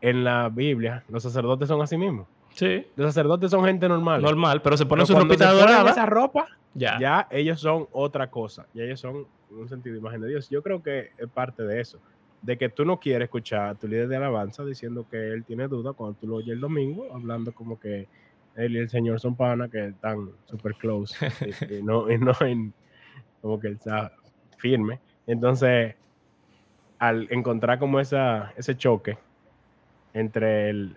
[0.00, 2.26] en la Biblia los sacerdotes son así mismos.
[2.54, 2.86] Sí.
[2.96, 4.22] Los sacerdotes son gente normal.
[4.22, 5.90] Normal, pero se ponen su ropita dorada.
[5.90, 6.98] esa ropa, ya.
[6.98, 8.66] ya ellos son otra cosa.
[8.72, 10.48] Ya ellos son un sentido de imagen de Dios.
[10.48, 11.98] Yo creo que es parte de eso,
[12.42, 15.68] de que tú no quieres escuchar a tu líder de alabanza diciendo que él tiene
[15.68, 18.08] duda cuando tú lo oyes el domingo, hablando como que
[18.56, 21.14] él y el Señor son pana, que están super close,
[21.68, 22.32] y, no, no
[23.40, 24.12] como que él está
[24.58, 25.00] firme.
[25.26, 25.94] Entonces,
[26.98, 29.16] al encontrar como esa, ese choque
[30.12, 30.96] entre el,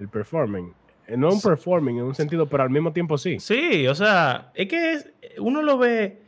[0.00, 0.72] el performing,
[1.06, 3.38] eh, no un performing en un sentido, pero al mismo tiempo sí.
[3.38, 6.26] Sí, o sea, es que uno lo ve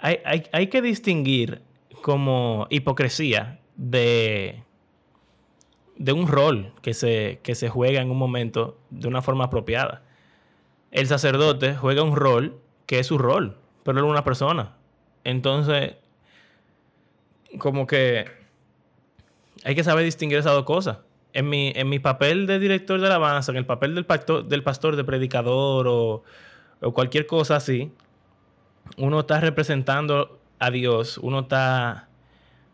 [0.00, 1.60] hay, que distinguir
[2.02, 4.62] como hipocresía de,
[5.96, 10.02] de un rol que se, que se juega en un momento de una forma apropiada.
[10.90, 14.76] El sacerdote juega un rol que es su rol, pero él es una persona.
[15.24, 15.94] Entonces,
[17.58, 18.26] como que
[19.64, 20.98] hay que saber distinguir esas dos cosas.
[21.32, 24.06] En mi, en mi papel de director de alabanza, en el papel del,
[24.48, 26.24] del pastor, de predicador o,
[26.80, 27.92] o cualquier cosa así,
[28.96, 32.08] uno está representando a Dios, uno está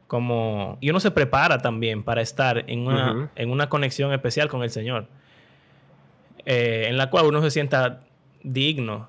[0.07, 0.77] como...
[0.81, 4.71] Y uno se prepara también para estar en una, en una conexión especial con el
[4.71, 5.07] Señor,
[6.45, 8.03] eh, en la cual uno se sienta
[8.43, 9.09] digno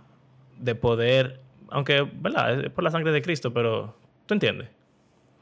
[0.58, 2.66] de poder, aunque, ¿verdad?
[2.66, 4.70] Es por la sangre de Cristo, pero tú entiendes,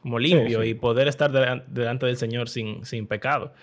[0.01, 1.31] como limpio y poder estar
[1.67, 3.53] delante del Señor sin, sin pecado.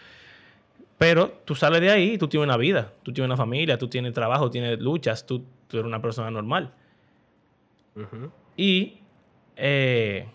[0.99, 3.89] Pero tú sales de ahí y tú tienes una vida, tú tienes una familia, tú
[3.89, 6.73] tienes trabajo, tienes luchas, tú, tú eres una persona normal.
[8.57, 9.02] Y
[9.57, 10.27] eh,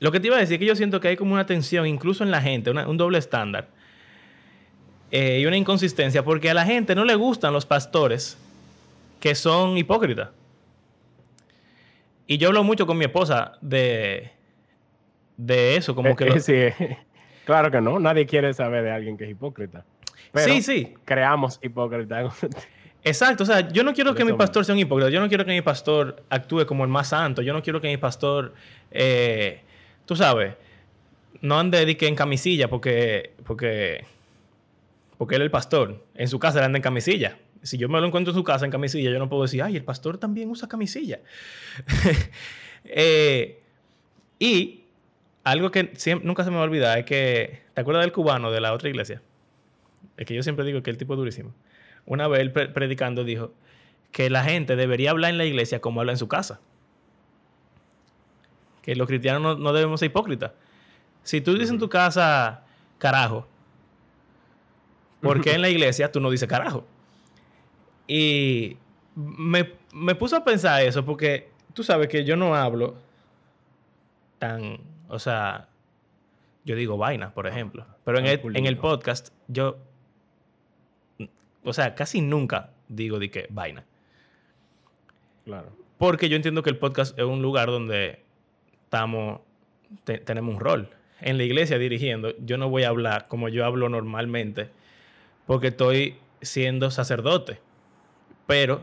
[0.00, 1.86] lo que te iba a decir es que yo siento que hay como una tensión,
[1.86, 3.68] incluso en la gente, un doble estándar
[5.10, 8.38] eh, y una inconsistencia, porque a la gente no le gustan los pastores
[9.20, 10.30] que son hipócritas.
[12.26, 14.30] Y yo hablo mucho con mi esposa de,
[15.36, 16.38] de eso, como que...
[16.40, 16.54] Sí,
[17.46, 19.84] claro que no, nadie quiere saber de alguien que es hipócrita.
[20.34, 20.94] sí, sí.
[21.04, 22.34] Creamos hipócritas.
[23.08, 25.44] Exacto, o sea, yo no quiero que mi pastor sea un hipócrita, yo no quiero
[25.44, 28.52] que mi pastor actúe como el más santo, yo no quiero que mi pastor,
[28.90, 29.62] eh,
[30.04, 30.54] tú sabes,
[31.40, 34.04] no ande de que en camisilla porque, porque,
[35.16, 36.04] porque él es el pastor.
[36.14, 37.38] En su casa él anda en camisilla.
[37.62, 39.76] Si yo me lo encuentro en su casa en camisilla, yo no puedo decir, ay,
[39.76, 41.20] el pastor también usa camisilla.
[42.90, 43.60] Eh,
[44.38, 44.84] y
[45.42, 48.52] algo que siempre, nunca se me va a olvidar es que, ¿te acuerdas del cubano
[48.52, 49.20] de la otra iglesia?
[50.16, 51.52] Es que yo siempre digo que el tipo es durísimo.
[52.08, 53.52] Una vez él predicando dijo
[54.12, 56.58] que la gente debería hablar en la iglesia como habla en su casa.
[58.82, 60.52] Que los cristianos no, no debemos ser hipócritas.
[61.22, 62.64] Si tú dices en tu casa
[62.96, 63.46] carajo,
[65.20, 66.86] ¿por qué en la iglesia tú no dices carajo?
[68.06, 68.78] Y
[69.14, 72.96] me, me puso a pensar eso porque tú sabes que yo no hablo
[74.38, 75.68] tan, o sea,
[76.64, 79.76] yo digo vaina, por ejemplo, pero en el, en el podcast yo,
[81.64, 83.84] o sea, casi nunca digo de qué vaina.
[85.44, 85.72] Claro.
[85.98, 88.22] Porque yo entiendo que el podcast es un lugar donde
[88.84, 89.40] estamos,
[90.04, 90.88] tenemos un rol
[91.20, 94.70] en la iglesia dirigiendo, yo no voy a hablar como yo hablo normalmente,
[95.46, 97.60] porque estoy siendo sacerdote.
[98.46, 98.82] Pero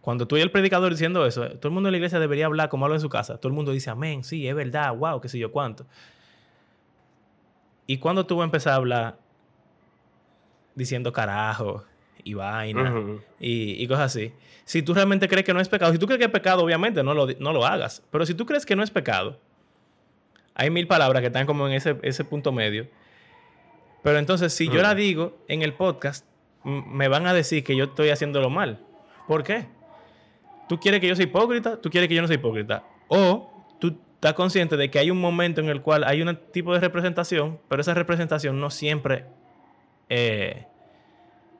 [0.00, 2.68] cuando tú y el predicador diciendo eso, todo el mundo en la iglesia debería hablar
[2.68, 3.38] como habla en su casa.
[3.38, 5.86] Todo el mundo dice, amén, sí, es verdad, wow, qué sé yo cuánto.
[7.86, 9.18] Y cuando tú vas a empezar a hablar
[10.76, 11.84] diciendo carajo
[12.22, 12.94] y vaina
[13.40, 14.32] y, y, cosas así,
[14.64, 17.02] si tú realmente crees que no es pecado, si tú crees que es pecado, obviamente
[17.02, 18.02] no lo, no lo hagas.
[18.10, 19.40] Pero si tú crees que no es pecado,
[20.54, 22.88] hay mil palabras que están como en ese, ese punto medio.
[24.02, 26.24] Pero entonces, si yo la digo en el podcast,
[26.64, 28.80] me van a decir que yo estoy haciéndolo mal.
[29.28, 29.66] ¿Por qué?
[30.68, 32.84] Tú quieres que yo sea hipócrita, tú quieres que yo no sea hipócrita.
[33.08, 36.72] O tú estás consciente de que hay un momento en el cual hay un tipo
[36.74, 39.26] de representación, pero esa representación no siempre
[40.08, 40.66] eh,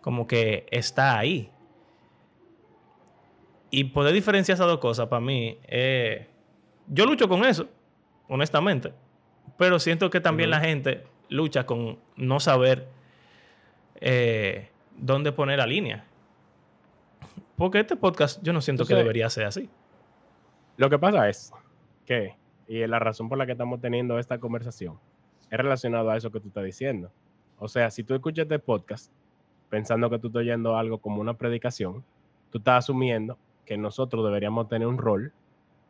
[0.00, 1.50] como que está ahí.
[3.70, 6.28] Y poder diferenciar esas dos cosas, para mí, eh,
[6.88, 7.68] yo lucho con eso
[8.28, 8.92] honestamente.
[9.56, 12.88] Pero siento que también la gente lucha con no saber
[13.96, 16.04] eh, dónde poner la línea.
[17.56, 19.70] Porque este podcast yo no siento que debería ser así.
[20.76, 21.52] Lo que pasa es
[22.04, 22.37] que,
[22.68, 24.98] y la razón por la que estamos teniendo esta conversación,
[25.50, 27.11] es relacionado a eso que tú estás diciendo.
[27.59, 29.11] O sea, si tú escuchas este podcast
[29.71, 32.05] pensando que tú estás oyendo algo como una predicación,
[32.51, 35.33] tú estás asumiendo que nosotros deberíamos tener un rol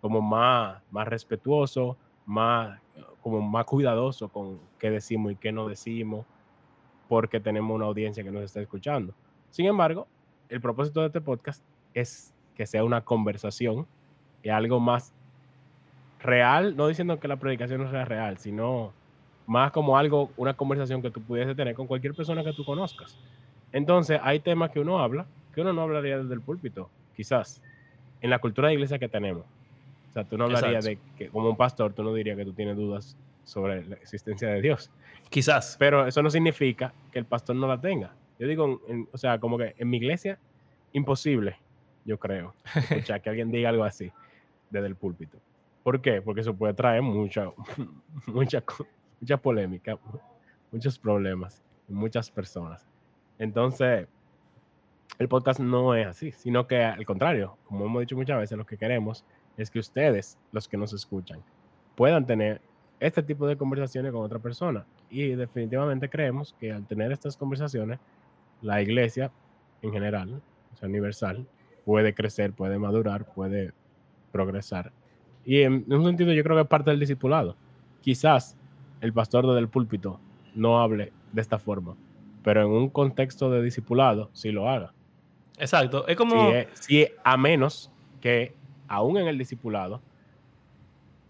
[0.00, 2.81] como más, más respetuoso, más,
[3.22, 6.24] como más cuidadoso con qué decimos y qué no decimos,
[7.09, 9.14] porque tenemos una audiencia que nos está escuchando.
[9.50, 10.07] Sin embargo,
[10.48, 11.62] el propósito de este podcast
[11.94, 13.87] es que sea una conversación
[14.42, 15.12] y algo más
[16.20, 18.92] real, no diciendo que la predicación no sea real, sino
[19.46, 23.18] más como algo, una conversación que tú pudiese tener con cualquier persona que tú conozcas.
[23.72, 27.62] Entonces, hay temas que uno habla, que uno no hablaría desde el púlpito, quizás,
[28.20, 29.44] en la cultura de iglesia que tenemos
[30.16, 32.76] sea, tú no hablarías de que, como un pastor, tú no dirías que tú tienes
[32.76, 34.90] dudas sobre la existencia de Dios.
[35.28, 35.76] Quizás.
[35.78, 38.12] Pero eso no significa que el pastor no la tenga.
[38.38, 38.80] Yo digo,
[39.12, 40.38] o sea, como que en mi iglesia,
[40.92, 41.59] imposible,
[42.04, 44.11] yo creo, escuchar que alguien diga algo así
[44.70, 45.38] desde el púlpito.
[45.82, 46.22] ¿Por qué?
[46.22, 47.50] Porque eso puede traer mucha,
[48.26, 48.62] mucha,
[49.20, 49.98] mucha polémica,
[50.72, 52.87] muchos problemas, muchas personas.
[53.38, 54.09] Entonces,
[55.18, 58.66] el podcast no es así, sino que al contrario, como hemos dicho muchas veces, lo
[58.66, 59.24] que queremos
[59.57, 61.42] es que ustedes, los que nos escuchan,
[61.94, 62.61] puedan tener
[63.00, 64.87] este tipo de conversaciones con otra persona.
[65.11, 67.98] Y definitivamente creemos que al tener estas conversaciones,
[68.62, 69.31] la iglesia
[69.83, 71.46] en general, o sea, universal,
[71.85, 73.72] puede crecer, puede madurar, puede
[74.33, 74.92] progresar.
[75.44, 77.57] Y en, un sentido yo creo que es parte del discipulado.
[78.00, 78.57] Quizás
[79.00, 80.20] el pastor del púlpito
[80.54, 81.94] no hable de esta forma,
[82.42, 84.92] pero en un contexto de discipulado sí lo haga.
[85.59, 86.52] Exacto, es como...
[86.74, 88.54] Si, a menos que
[88.88, 90.00] aún en el discipulado,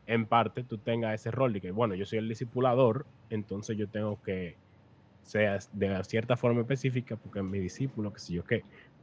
[0.07, 3.89] en parte tú tengas ese rol de que, bueno, yo soy el discipulador, entonces yo
[3.89, 4.57] tengo que
[5.23, 8.63] ser de cierta forma específica porque es mi discípulo, que sé yo qué.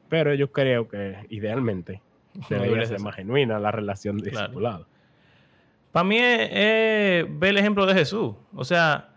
[0.10, 2.02] Pero yo creo que idealmente
[2.50, 4.88] debería ser más genuina la relación de discipulado.
[5.94, 8.34] Para mí es, ver el ejemplo de Jesús.
[8.56, 9.12] O sea,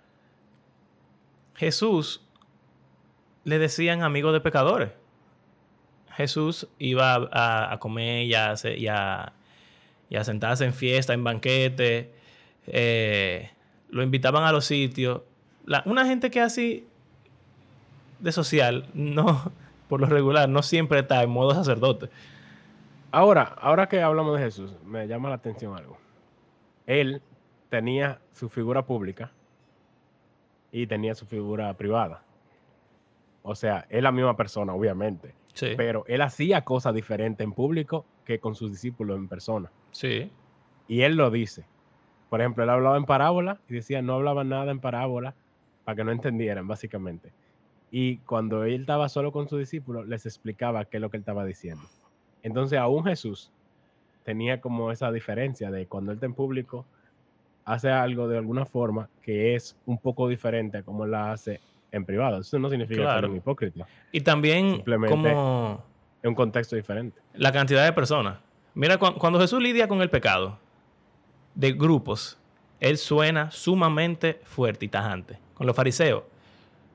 [1.54, 2.22] Jesús
[3.44, 4.90] le decían amigos de pecadores.
[6.12, 9.32] Jesús iba a, comer y a,
[10.22, 12.12] sentarse en fiesta, en banquete.
[12.66, 13.50] Eh,
[13.88, 15.22] lo invitaban a los sitios.
[15.86, 16.86] una gente que así
[18.18, 19.50] de social, no,
[19.88, 22.10] por lo regular, no siempre está en modo sacerdote.
[23.12, 25.96] Ahora, ahora que hablamos de Jesús, me llama la atención algo.
[26.86, 27.22] Él
[27.68, 29.32] tenía su figura pública
[30.72, 32.22] y tenía su figura privada.
[33.42, 35.34] O sea, es la misma persona, obviamente.
[35.76, 39.70] Pero él hacía cosas diferentes en público que con sus discípulos en persona.
[39.90, 40.30] Sí.
[40.86, 41.64] Y él lo dice.
[42.28, 45.34] Por ejemplo, él hablaba en parábola y decía, no hablaba nada en parábola
[45.84, 47.32] para que no entendieran, básicamente.
[47.90, 51.22] Y cuando él estaba solo con sus discípulos, les explicaba qué es lo que él
[51.22, 51.84] estaba diciendo.
[52.42, 53.52] Entonces, aún Jesús
[54.26, 56.84] tenía como esa diferencia de cuando él está en público,
[57.64, 61.60] hace algo de alguna forma que es un poco diferente a como la hace
[61.92, 62.40] en privado.
[62.40, 63.20] Eso no significa que Claro.
[63.20, 63.86] sea un hipócrita.
[64.12, 65.82] Y también Simplemente- como
[66.22, 67.18] Es un contexto diferente.
[67.34, 68.38] la cantidad de personas.
[68.74, 70.58] Mira, cu- cuando Jesús lidia con el pecado
[71.54, 72.36] de grupos,
[72.80, 75.38] él suena sumamente fuerte y tajante.
[75.54, 76.24] Con los fariseos,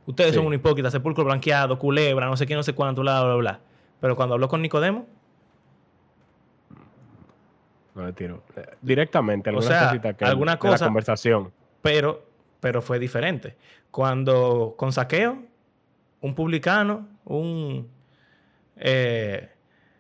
[0.06, 0.36] ustedes Sí.
[0.38, 3.60] son un hipócrita, sepulcro blanqueado, culebra, no sé qué, no sé cuánto, bla, bla, bla.
[4.02, 5.08] Pero cuando habló con Nicodemo,
[7.96, 8.44] No le tiro.
[8.56, 11.52] Eh, Directamente, O alguna sea, cosita que alguna de cosa- la conversación.
[11.82, 12.26] pero,
[12.60, 13.56] pero fue diferente.
[13.92, 15.44] Cuando con saqueo,
[16.22, 17.90] un publicano, un,
[18.78, 19.50] eh,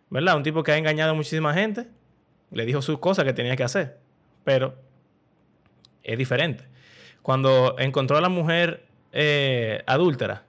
[0.09, 0.37] ¿verdad?
[0.37, 1.87] Un tipo que ha engañado a muchísima gente,
[2.51, 3.99] le dijo sus cosas que tenía que hacer,
[4.43, 4.75] pero
[6.03, 6.65] es diferente.
[7.21, 10.43] Cuando encontró a la mujer eh, adúltera,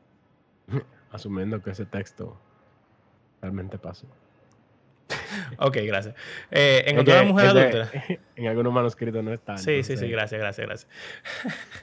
[1.11, 2.39] Asumiendo que ese texto
[3.43, 4.07] realmente pasó.
[5.59, 6.15] ok, gracias.
[6.51, 7.91] Eh, Es encontró a la que mujer adúltera.
[8.37, 9.57] En algunos manuscritos no está.
[9.59, 10.91] Sí, sí, sí, gracias, gracias, gracias.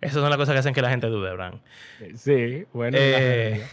[0.00, 1.60] Esas son las cosas que hacen que la gente dude, Abraham.
[2.00, 2.96] eh, Sí, bueno.
[3.00, 3.64] Eh,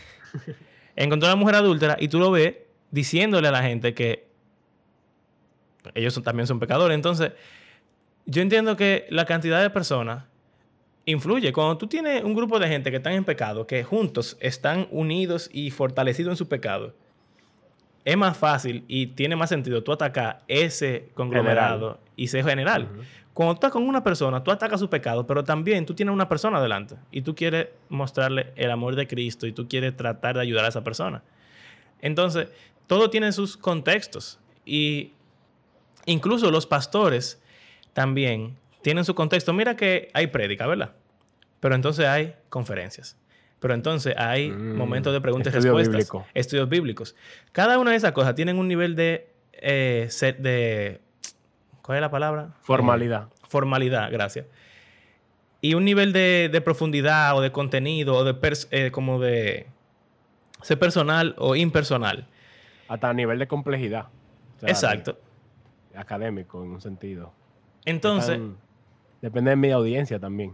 [0.95, 2.55] encontró a la mujer adúltera y tú lo ves
[2.89, 4.25] diciéndole a la gente que
[5.93, 6.95] ellos son- también son pecadores.
[6.95, 7.31] Entonces,
[8.25, 10.23] yo entiendo que la cantidad de personas
[11.05, 11.53] influye.
[11.53, 15.49] Cuando tú tienes un grupo de gente que están en pecado, que juntos están unidos
[15.53, 16.95] y fortalecidos en su pecado,
[18.05, 22.87] es más fácil y tiene más sentido tú atacar ese conglomerado y ser general.
[23.33, 26.29] Cuando tú estás con una persona, tú atacas su pecado, pero también tú tienes una
[26.29, 30.41] persona delante y tú quieres mostrarle el amor de Cristo y tú quieres tratar de
[30.41, 31.23] ayudar a esa persona.
[31.99, 32.47] Entonces,
[32.85, 35.11] todo tiene sus contextos y
[36.05, 37.41] incluso los pastores
[37.93, 39.51] también tienen su contexto.
[39.51, 40.93] Mira que hay prédica, ¿verdad?
[41.59, 43.17] Pero entonces hay conferencias.
[43.59, 46.27] Pero entonces hay Mm, momentos de preguntas y estudio respuestas, bíblico.
[46.33, 47.15] estudios bíblicos.
[47.51, 51.01] Cada una de esas cosas tienen un nivel de, eh, set de
[51.81, 52.49] ¿cuál es la palabra?
[52.61, 53.29] Formalidad.
[53.47, 54.45] formalidad, gracias.
[55.61, 59.67] Y un nivel de, de profundidad o de contenido o de pers- eh, como de
[60.61, 62.27] ser personal o impersonal.
[62.87, 64.07] Hasta a nivel de complejidad.
[64.57, 65.17] O sea, Exacto.
[65.93, 67.33] de- académico, en un sentido.
[67.85, 68.57] Entonces, Tan-
[69.21, 70.53] depende de mi audiencia también.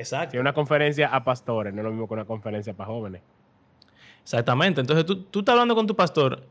[0.00, 0.32] Exacto.
[0.32, 3.22] Si una conferencia a pastores, no es lo mismo que una conferencia para jóvenes.
[4.22, 4.80] Exactamente.
[4.80, 6.42] Entonces tú, tú estás hablando con tu pastor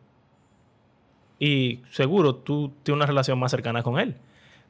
[1.40, 4.16] y seguro tú tienes una relación más cercana con él.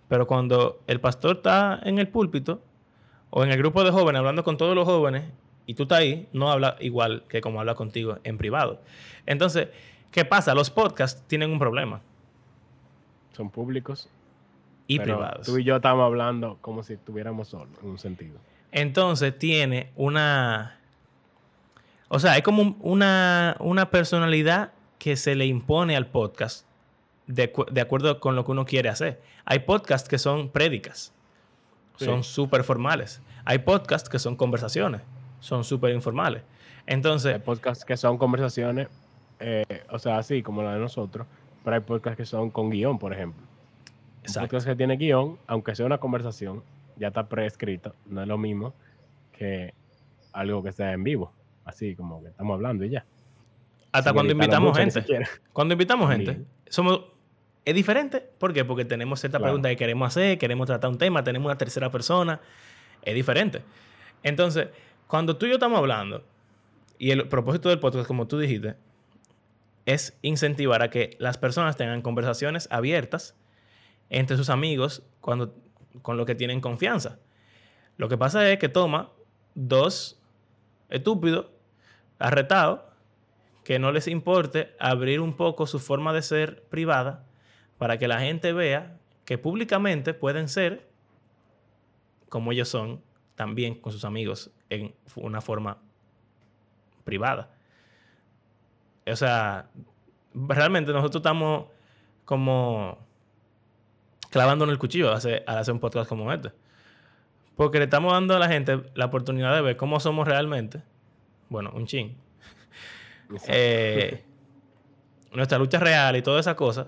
[0.08, 2.62] Pero cuando el pastor está en el púlpito
[3.30, 5.24] o en el grupo de jóvenes hablando con todos los jóvenes
[5.66, 8.82] y tú estás ahí, no habla igual que como habla contigo en privado.
[9.26, 9.70] Entonces,
[10.12, 10.56] ¿qué pasa?
[10.56, 12.02] Los podcasts tienen un problema.
[13.34, 14.10] Son públicos.
[14.88, 15.46] Y privados.
[15.46, 18.40] Tú y yo estamos hablando como si estuviéramos solos, en un sentido.
[18.72, 20.78] Entonces tiene una...
[22.10, 26.66] O sea, hay como un- una, una personalidad que se le impone al podcast
[27.28, 29.22] de, de acuerdo con lo que uno quiere hacer.
[29.46, 31.14] Hay podcasts que son prédicas,
[31.98, 32.06] Sí.
[32.06, 33.22] son súper formales.
[33.46, 35.02] Hay podcasts que son conversaciones,
[35.40, 36.44] son súper informales.
[36.88, 38.88] Entonces, Hay podcasts que son conversaciones,
[39.40, 41.28] eh, o sea, así como la de nosotros,
[41.64, 43.42] pero hay podcasts que son con guion, por ejemplo.
[43.44, 44.48] Un exacto.
[44.48, 46.64] podcast que tiene guion, aunque sea una conversación,
[47.00, 48.74] ya está preescrito, no es lo mismo
[49.32, 49.74] que
[50.34, 51.34] algo que sea en vivo,
[51.66, 53.06] así como que estamos hablando y ya.
[53.92, 55.04] Hasta cuando invitamos gente.
[55.54, 57.02] Cuando invitamos gente, somos
[57.66, 58.20] es diferente.
[58.38, 58.66] ¿Por qué?
[58.66, 59.52] Porque tenemos cierta Claro.
[59.52, 62.40] pregunta que queremos hacer, queremos tratar un tema, tenemos una tercera persona.
[63.02, 63.62] Es diferente.
[64.24, 64.70] Entonces,
[65.08, 66.24] cuando tú y yo estamos hablando,
[66.98, 68.76] y el propósito del podcast, como tú dijiste,
[69.86, 73.36] es incentivar a que las personas tengan conversaciones abiertas
[74.10, 75.56] entre sus amigos cuando,
[76.02, 77.20] con lo que tienen confianza.
[77.98, 79.12] Lo que pasa es que toma
[79.56, 80.20] dos
[80.90, 81.48] estúpidos,
[82.18, 82.82] arretados,
[83.64, 87.26] que no les importe abrir un poco su forma de ser privada
[87.78, 90.90] para que la gente vea que públicamente pueden ser
[92.30, 93.02] como ellos son
[93.36, 95.78] también con sus amigos en una forma
[97.04, 97.52] privada.
[99.06, 99.70] O sea,
[100.34, 101.68] realmente nosotros estamos
[102.26, 103.00] como
[104.30, 106.52] clavándonos el cuchillo al hacer, al hacer un podcast como este.
[107.56, 110.82] Porque le estamos dando a la gente la oportunidad de ver cómo somos realmente.
[111.50, 112.16] Bueno, un chin.
[113.48, 114.24] Eh,
[115.34, 116.88] nuestra lucha real y toda esa cosa.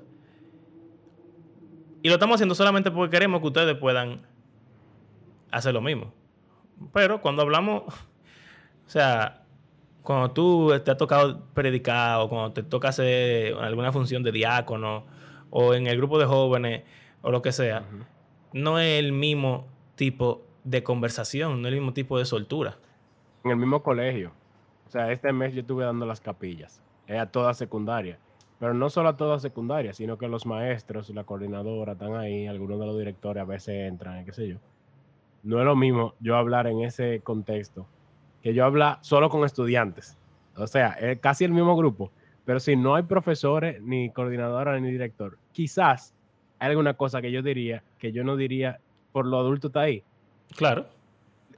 [2.02, 4.26] Y lo estamos haciendo solamente porque queremos que ustedes puedan
[5.52, 6.14] hacer lo mismo.
[6.94, 7.84] Pero cuando hablamos,
[8.88, 9.44] o sea,
[10.02, 15.06] cuando tú te ha tocado predicar o cuando te toca hacer alguna función de diácono
[15.50, 16.84] o en el grupo de jóvenes
[17.22, 17.84] o lo que sea,
[18.54, 22.78] no es el mismo tipo de conversación, no es el mismo tipo de soltura.
[23.44, 24.32] En el mismo colegio.
[24.88, 26.82] O sea, este mes yo estuve dando las capillas.
[27.08, 28.20] Es a toda secundaria.
[28.60, 32.80] Pero no solo a toda secundaria, sino que los maestros, la coordinadora están ahí, algunos
[32.80, 34.58] de los directores a veces entran, qué sé yo.
[35.44, 37.88] No es lo mismo yo hablar en ese contexto
[38.44, 40.18] que yo hablar solo con estudiantes.
[40.56, 42.12] O sea, es casi el mismo grupo.
[42.46, 46.14] Pero si no hay profesores, ni coordinadora, ni director, quizás
[46.62, 48.80] hay alguna cosa que yo diría que yo no diría
[49.12, 50.04] por lo adulto está ahí.
[50.56, 50.86] Claro.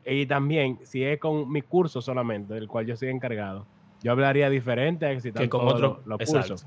[0.05, 3.67] Y también, si es con mi curso solamente, del cual yo soy encargado,
[4.01, 6.65] yo hablaría diferente a que con otros los, cursos.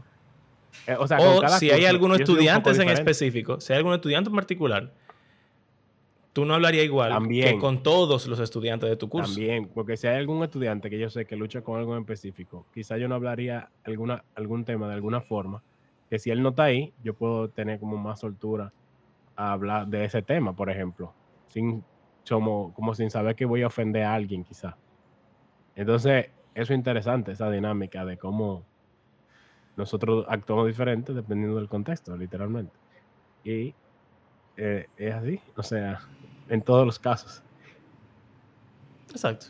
[0.87, 4.37] Eh, o, sea, o si hay algunos estudiantes en específico, si hay algún estudiante en
[4.37, 4.93] particular,
[6.34, 9.32] tú no hablarías igual que con todos los estudiantes de tu curso.
[9.32, 12.66] También, porque si hay algún estudiante que yo sé que lucha con algo en específico,
[12.74, 15.62] quizá yo no hablaría alguna, algún tema de alguna forma,
[16.09, 18.73] que si él no está ahí, yo puedo tener como más soltura
[19.35, 21.13] a hablar de ese tema, por ejemplo,
[21.49, 21.85] sin
[22.29, 24.77] como, como sin saber que voy a ofender a alguien quizá.
[25.75, 28.65] Entonces, eso es interesante, esa dinámica de cómo
[29.77, 32.73] nosotros actuamos diferente dependiendo del contexto, literalmente.
[33.45, 33.75] Y
[34.57, 36.01] eh, es así, o sea,
[36.49, 37.43] en todos los casos.
[39.11, 39.47] Exacto.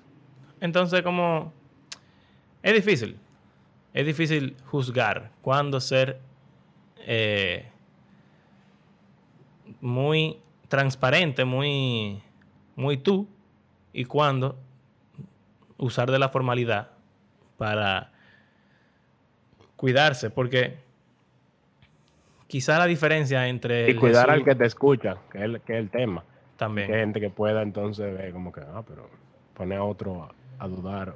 [0.61, 1.53] Entonces, como
[2.63, 3.19] es difícil,
[3.95, 6.21] es difícil juzgar cuándo ser
[7.07, 7.65] eh,
[9.81, 10.39] muy
[10.69, 12.23] transparente, muy,
[12.75, 13.29] muy tú,
[13.93, 14.59] y cuándo
[15.79, 16.91] usar de la formalidad
[17.57, 18.11] para
[19.77, 20.77] cuidarse, porque
[22.47, 23.91] quizá la diferencia entre...
[23.91, 26.25] Y cuidar al que te escucha, que es, el, tema.
[26.57, 26.89] También.
[26.89, 29.09] gente que pueda entonces ver como que, ah, pero
[29.55, 30.29] pone a otro
[30.59, 31.15] a, dudar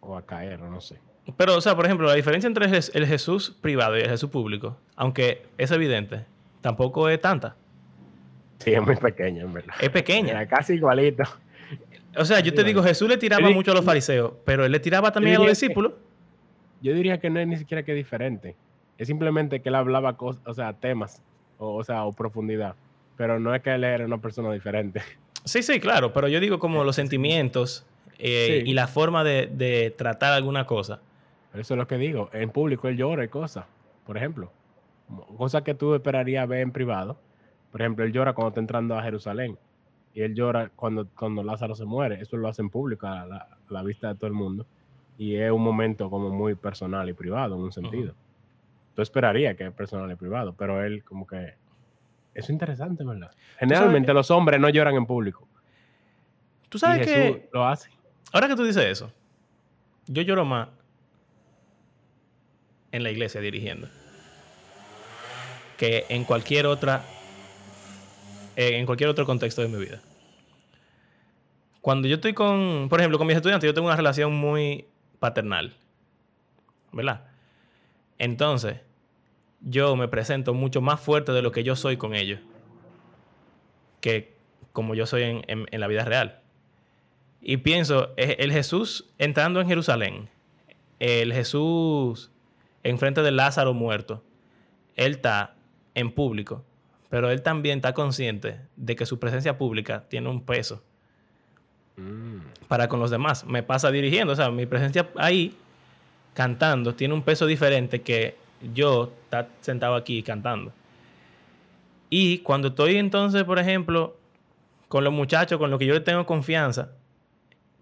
[0.00, 0.98] o, a caer, o no sé.
[1.36, 4.76] Pero, o sea, por ejemplo, la diferencia entre el Jesús privado y el Jesús público,
[4.94, 6.24] aunque es evidente,
[6.60, 7.56] tampoco es tanta.
[8.58, 9.74] Sí, es muy pequeña, en verdad.
[9.80, 10.46] Es pequeña.
[10.46, 11.24] casi igualito.
[12.16, 14.80] O sea, yo te digo, Jesús le tiraba mucho a los fariseos, pero él le
[14.80, 15.92] tiraba también a los discípulos.
[16.80, 18.54] yo diría que no es ni siquiera que diferente.
[18.98, 21.20] Es simplemente que él hablaba cosas, o sea, temas,
[21.58, 22.76] o, sea, o profundidad.
[23.16, 25.02] Pero no es que él era una persona diferente.
[25.44, 27.84] Sí, sí, claro, pero yo digo como los sentimientos
[28.18, 31.00] eh, y la forma de, tratar alguna cosa.
[31.54, 32.30] Eso es lo que digo.
[32.32, 33.64] En público él llora y cosas,
[34.06, 34.52] por ejemplo.
[35.36, 37.18] Cosas que tú esperarías ver en privado.
[37.70, 39.58] Por ejemplo, él llora cuando está entrando a Jerusalén.
[40.12, 42.20] Y él llora cuando, cuando Lázaro se muere.
[42.20, 43.26] Eso lo hace en público a
[43.68, 44.66] la, vista de todo el mundo.
[45.16, 48.14] Y es un momento como muy personal y privado en un sentido
[48.94, 51.54] tú esperaría que es personal y privado, pero él como que...
[52.34, 53.30] Eso es interesante, ¿verdad?
[53.58, 55.46] Generalmente los hombres no lloran en público.
[56.68, 57.48] Tú sabes que...
[57.52, 57.90] Lo hace.
[58.32, 59.12] Ahora que tú dices eso,
[60.06, 60.68] yo lloro más
[62.94, 63.88] en la iglesia dirigiendo
[65.76, 67.04] que en cualquier otra
[68.56, 70.00] eh, en cualquier otro contexto de mi vida.
[71.80, 74.86] Cuando yo estoy con, por ejemplo, con mis estudiantes, yo tengo una relación muy
[75.18, 75.74] paternal.
[76.92, 77.26] ¿Verdad?
[78.18, 78.76] Entonces,
[79.60, 82.40] yo me presento mucho más fuerte de lo que yo soy con ellos
[84.00, 84.36] que
[84.72, 86.40] como yo soy en, la vida real.
[87.40, 90.28] Y pienso, el Jesús entrando en Jerusalén,
[90.98, 92.30] el Jesús
[92.84, 94.22] enfrente de Lázaro muerto,
[94.94, 95.54] él está
[95.94, 96.64] en público,
[97.08, 100.82] pero él también está consciente de que su presencia pública tiene un peso
[101.96, 102.66] mm.
[102.68, 103.44] para con los demás.
[103.44, 105.56] Me pasa dirigiendo, o sea, mi presencia ahí
[106.34, 108.36] cantando tiene un peso diferente que
[108.72, 110.72] yo estar sentado aquí cantando.
[112.10, 114.16] Y cuando estoy entonces, por ejemplo,
[114.88, 116.92] con los muchachos, con los que yo tengo confianza,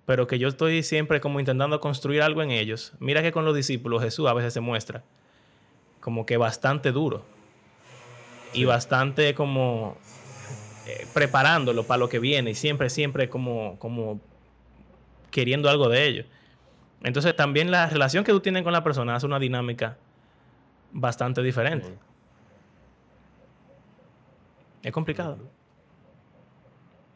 [0.06, 3.54] pero que yo estoy siempre como intentando construir algo en ellos, mira que con los
[3.54, 5.04] discípulos Jesús a veces se muestra
[6.00, 7.24] como que bastante duro
[8.52, 9.96] y bastante como
[10.86, 14.20] eh, preparándolo para lo que viene y siempre, siempre como, como
[15.30, 16.26] queriendo algo de ellos.
[17.02, 19.96] Entonces también la relación que tú tienes con la persona hace una dinámica
[20.92, 21.96] bastante diferente.
[24.82, 25.38] Es complicado.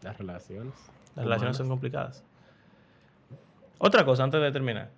[0.03, 0.75] Las relaciones.
[1.17, 2.23] Las relaciones son complicadas.
[3.79, 4.91] Otra cosa antes de terminar.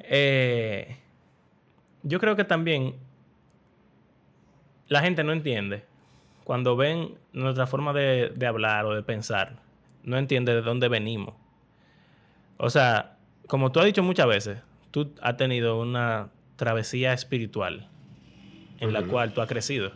[0.00, 0.96] Eh,
[2.02, 2.96] yo creo que también
[4.88, 5.84] la gente no entiende
[6.44, 9.56] cuando ven nuestra forma de hablar o de pensar,
[10.02, 11.34] no entiende de dónde venimos.
[12.56, 14.58] O sea, como tú has dicho muchas veces,
[14.90, 17.88] tú has tenido una travesía espiritual
[18.78, 19.92] en la cual tú has crecido.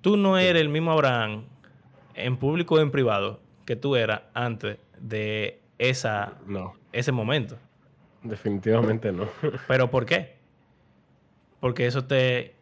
[0.00, 1.44] Tú no eres el mismo Abraham
[2.14, 6.34] en público o en privado que tú eras antes de esa,
[6.92, 7.56] ese momento.
[8.22, 9.28] Definitivamente no.
[9.68, 10.36] ¿Pero por qué?
[11.60, 12.54] Porque eso te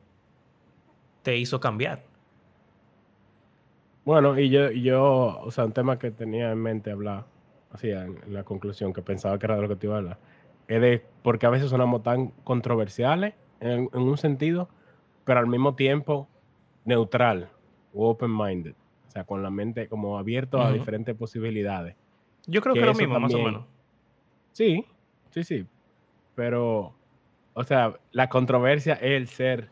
[1.22, 2.02] te hizo cambiar.
[4.04, 7.24] Bueno, y yo, yo, o sea, un tema que tenía en mente hablar,
[7.70, 10.18] así en, la conclusión, que pensaba que era de lo que te iba a hablar,
[10.66, 14.68] es de porque a veces sonamos tan controversiales en, un sentido,
[15.24, 16.28] pero al mismo tiempo
[16.84, 17.48] neutral
[17.94, 18.74] o open-minded.
[19.12, 21.94] O sea, con la mente como abierto a diferentes posibilidades.
[22.46, 23.66] Yo creo que, es lo mismo, más o menos.
[24.52, 24.86] Sí,
[25.28, 25.66] sí, sí.
[26.34, 26.94] Pero,
[27.52, 29.68] o sea, la controversia es el ser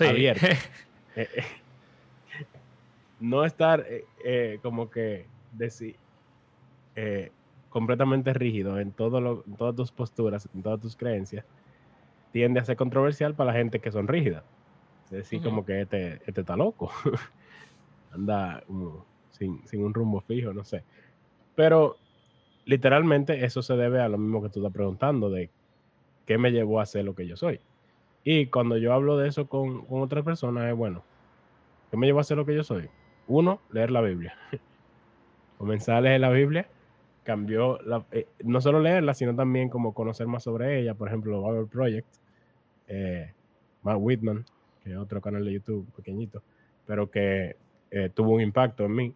[0.00, 0.46] abierto.
[1.16, 1.44] Eh, eh,
[3.20, 3.86] no estar
[4.22, 5.96] eh, como que decir
[7.70, 11.46] completamente rígido en, todo en todas tus posturas, en todas tus creencias,
[12.32, 14.44] tiende a ser controversial para la gente que son rígidas.
[15.06, 16.92] Es decir, como que este, este está loco.
[18.16, 18.64] Anda
[19.30, 20.82] sin, sin un rumbo fijo, no sé.
[21.54, 21.96] Pero
[22.64, 25.50] literalmente eso se debe a lo mismo que tú estás preguntando, de
[26.26, 27.60] qué me llevó a ser lo que yo soy.
[28.24, 31.04] Y cuando yo hablo de eso con, con otras personas, es bueno,
[31.90, 32.88] ¿qué me llevó a ser lo que yo soy?
[33.28, 34.34] Uno, leer la Biblia.
[35.58, 36.68] Comenzar a leer la Biblia
[37.26, 40.94] cambió, la, eh, no solo leerla, sino también como conocer más sobre ella.
[40.94, 42.06] Por ejemplo, Bible Project,
[42.86, 43.32] eh,
[43.82, 44.44] Matt Whitman,
[44.82, 46.42] que es otro canal de YouTube pequeñito,
[46.86, 47.56] pero que
[47.90, 49.14] eh, tuvo un impacto en mí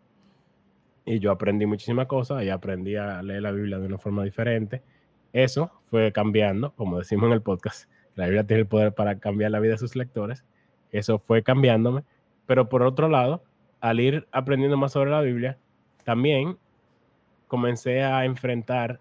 [1.05, 4.83] y yo aprendí muchísimas cosas y aprendí a leer la Biblia de una forma diferente.
[5.33, 9.51] Eso fue cambiando, como decimos en el podcast, la Biblia tiene el poder para cambiar
[9.51, 10.45] la vida de sus lectores.
[10.93, 12.05] Eso fue cambiándome.
[12.47, 13.43] Pero por otro lado,
[13.81, 15.59] al ir aprendiendo más sobre la Biblia,
[16.05, 16.59] también
[17.49, 19.01] comencé a enfrentar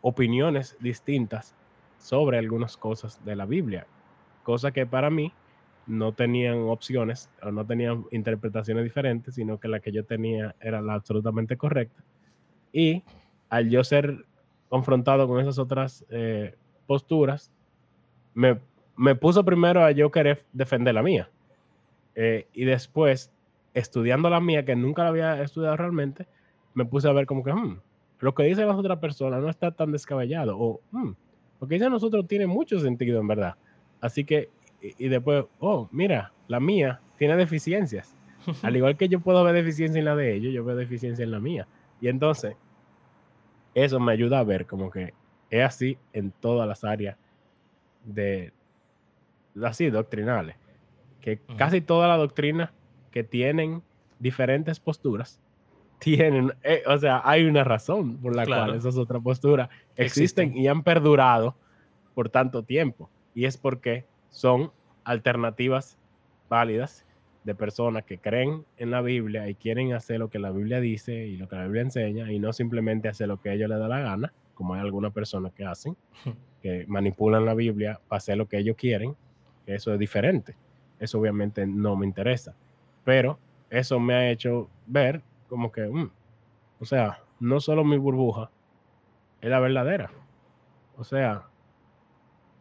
[0.00, 1.54] opiniones distintas
[1.98, 3.86] sobre algunas cosas de la Biblia,
[4.42, 5.32] cosa que para mí
[5.86, 10.80] no tenían opciones o no tenían interpretaciones diferentes, sino que la que yo tenía era
[10.80, 12.02] la absolutamente correcta.
[12.72, 13.02] Y
[13.48, 14.24] al yo ser
[14.68, 16.54] confrontado con esas otras eh,
[16.86, 17.50] posturas,
[18.34, 18.58] me,
[18.96, 21.30] me, puso primero a yo querer defender la mía.
[22.14, 23.30] Eh, y después,
[23.74, 26.26] estudiando la mía, que nunca la había estudiado realmente,
[26.74, 27.78] me puse a ver como que hmm,
[28.20, 30.58] lo que dicen las otras personas no está tan descabellado.
[30.58, 31.12] O hmm,
[31.60, 33.54] lo que nosotros tiene mucho sentido en verdad.
[34.00, 34.48] Así que
[34.98, 38.14] y, después, oh, mira, la mía tiene deficiencias.
[38.62, 41.30] Al igual que yo puedo ver deficiencia en la de ellos, yo veo deficiencia en
[41.30, 41.66] la mía.
[42.00, 42.56] Y entonces,
[43.74, 45.14] eso me ayuda a ver como que
[45.50, 47.16] es así en todas las áreas
[48.04, 48.52] de,
[49.62, 50.56] así, doctrinales.
[51.20, 52.72] Que casi toda la doctrina
[53.10, 53.82] que tienen
[54.18, 55.40] diferentes posturas,
[55.98, 60.58] tienen, eh, o sea, hay una razón por la cual esas otras posturas existen, existen
[60.58, 61.56] y han perdurado
[62.14, 63.08] por tanto tiempo.
[63.34, 64.04] Y es porque
[64.34, 64.72] son
[65.04, 65.96] alternativas
[66.48, 67.06] válidas
[67.44, 71.26] de personas que creen en la Biblia y quieren hacer lo que la Biblia dice
[71.28, 73.78] y lo que la Biblia enseña y no simplemente hacer lo que a ellos les
[73.78, 75.96] da la gana, como hay algunas personas que hacen,
[76.62, 79.14] que manipulan la Biblia para hacer lo que ellos quieren,
[79.64, 80.56] que eso es diferente.
[80.98, 82.56] Eso obviamente no me interesa.
[83.04, 83.38] Pero
[83.70, 86.10] eso me ha hecho ver como que, mm,
[86.80, 88.50] o sea, no solo mi burbuja
[89.40, 90.10] es la verdadera.
[90.96, 91.46] O sea,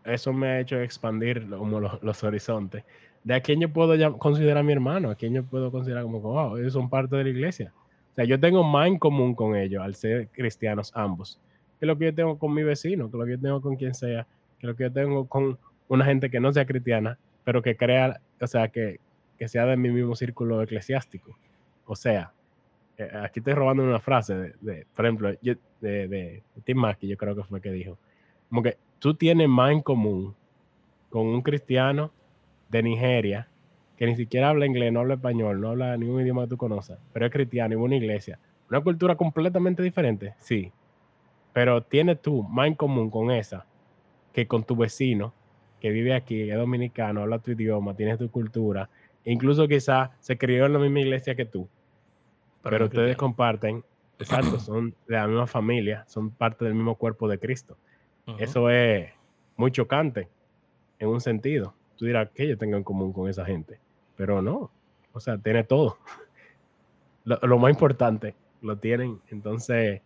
[0.05, 2.83] eso me ha hecho expandir como los, horizontes.
[3.23, 6.19] De a quién yo puedo ya considerar mi hermano, a quién yo puedo considerar como,
[6.19, 7.73] wow, ellos son parte de la iglesia.
[8.11, 11.39] O sea, yo tengo más en común con ellos al ser cristianos ambos,
[11.79, 13.93] que lo que yo tengo con mi vecino, que lo que yo tengo con quien
[13.93, 14.27] sea,
[14.59, 18.19] que lo que yo tengo con una gente que no sea cristiana, pero que crea,
[18.39, 18.99] o sea, que,
[19.37, 21.37] que sea de mi mismo círculo eclesiástico.
[21.85, 22.31] O sea,
[22.97, 27.17] eh, aquí estoy robando una frase de, por ejemplo, de, de, de Tim Mackey, yo
[27.17, 27.97] creo que fue que dijo,
[28.49, 30.33] como que tú tienes más en común
[31.09, 32.09] con un cristiano
[32.69, 33.49] de Nigeria
[33.97, 36.97] que ni siquiera habla inglés, no habla español, no habla ningún idioma que tú conoces,
[37.11, 38.39] pero es cristiano y una iglesia.
[38.69, 40.71] Una cultura completamente diferente, sí.
[41.51, 43.65] Pero tienes tú más en común con esa
[44.31, 45.33] que con tu vecino
[45.81, 48.89] que vive aquí, es dominicano, habla tu idioma, tiene tu cultura,
[49.25, 51.67] e incluso quizás se crió en la misma iglesia que tú.
[52.61, 53.83] Pero, ustedes comparten,
[54.17, 57.75] exacto, son de la misma familia, son parte del mismo cuerpo de Cristo.
[58.37, 59.11] Eso es
[59.57, 60.29] muy chocante
[60.99, 61.73] en un sentido.
[61.97, 63.79] Tú dirás, que yo tengo en común con esa gente?
[64.15, 64.71] Pero no,
[65.11, 65.97] o sea, tiene todo.
[67.25, 69.21] lo, más importante lo tienen.
[69.29, 70.01] Entonces,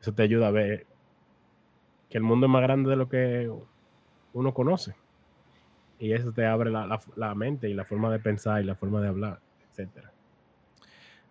[0.00, 0.86] eso te ayuda a ver
[2.08, 3.50] que el mundo es más grande de lo que
[4.32, 4.94] uno conoce.
[5.98, 9.00] Y eso te abre la, la, mente y la forma de pensar y la forma
[9.00, 10.12] de hablar, etcétera.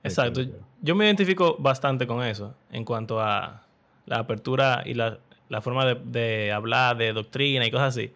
[0.03, 0.41] Exacto.
[0.81, 3.65] Yo me identifico bastante con eso en cuanto a
[4.05, 5.19] la apertura y la
[5.51, 8.13] la forma de, hablar de doctrina y cosas así.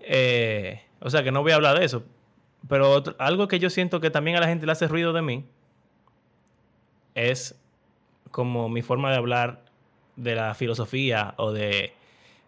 [0.00, 2.02] Eh, o sea que no voy a hablar de eso.
[2.66, 5.44] Pero algo que yo siento que también a la gente le hace ruido de mí
[7.14, 7.54] es
[8.30, 9.66] como mi forma de hablar
[10.16, 11.92] de la filosofía o de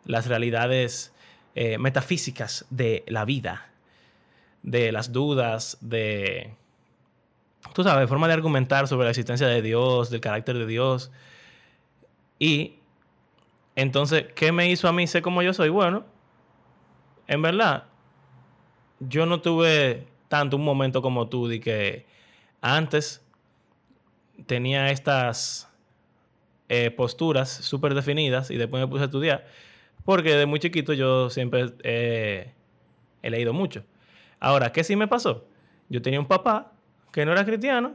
[0.06, 1.12] las realidades
[1.54, 3.70] eh, metafísicas de la vida.
[4.62, 6.54] de las dudas, de,
[7.74, 11.12] tú sabes, forma de argumentar sobre la existencia de Dios, del carácter de Dios.
[12.38, 12.75] Y
[13.76, 15.68] entonces, ¿qué me hizo a mí ser como yo soy?
[15.68, 16.04] Bueno,
[17.28, 17.84] en verdad,
[19.00, 22.06] yo no tuve tanto un momento como tú de que
[22.60, 23.22] antes
[24.46, 25.70] tenía estas
[26.68, 29.46] eh, posturas súper definidas y después me puse a estudiar,
[30.04, 33.84] porque de muy chiquito yo siempre he leído mucho.
[34.40, 35.46] Ahora, ¿qué sí me pasó?
[35.88, 36.72] Yo tenía un papá
[37.12, 37.94] que no era cristiano,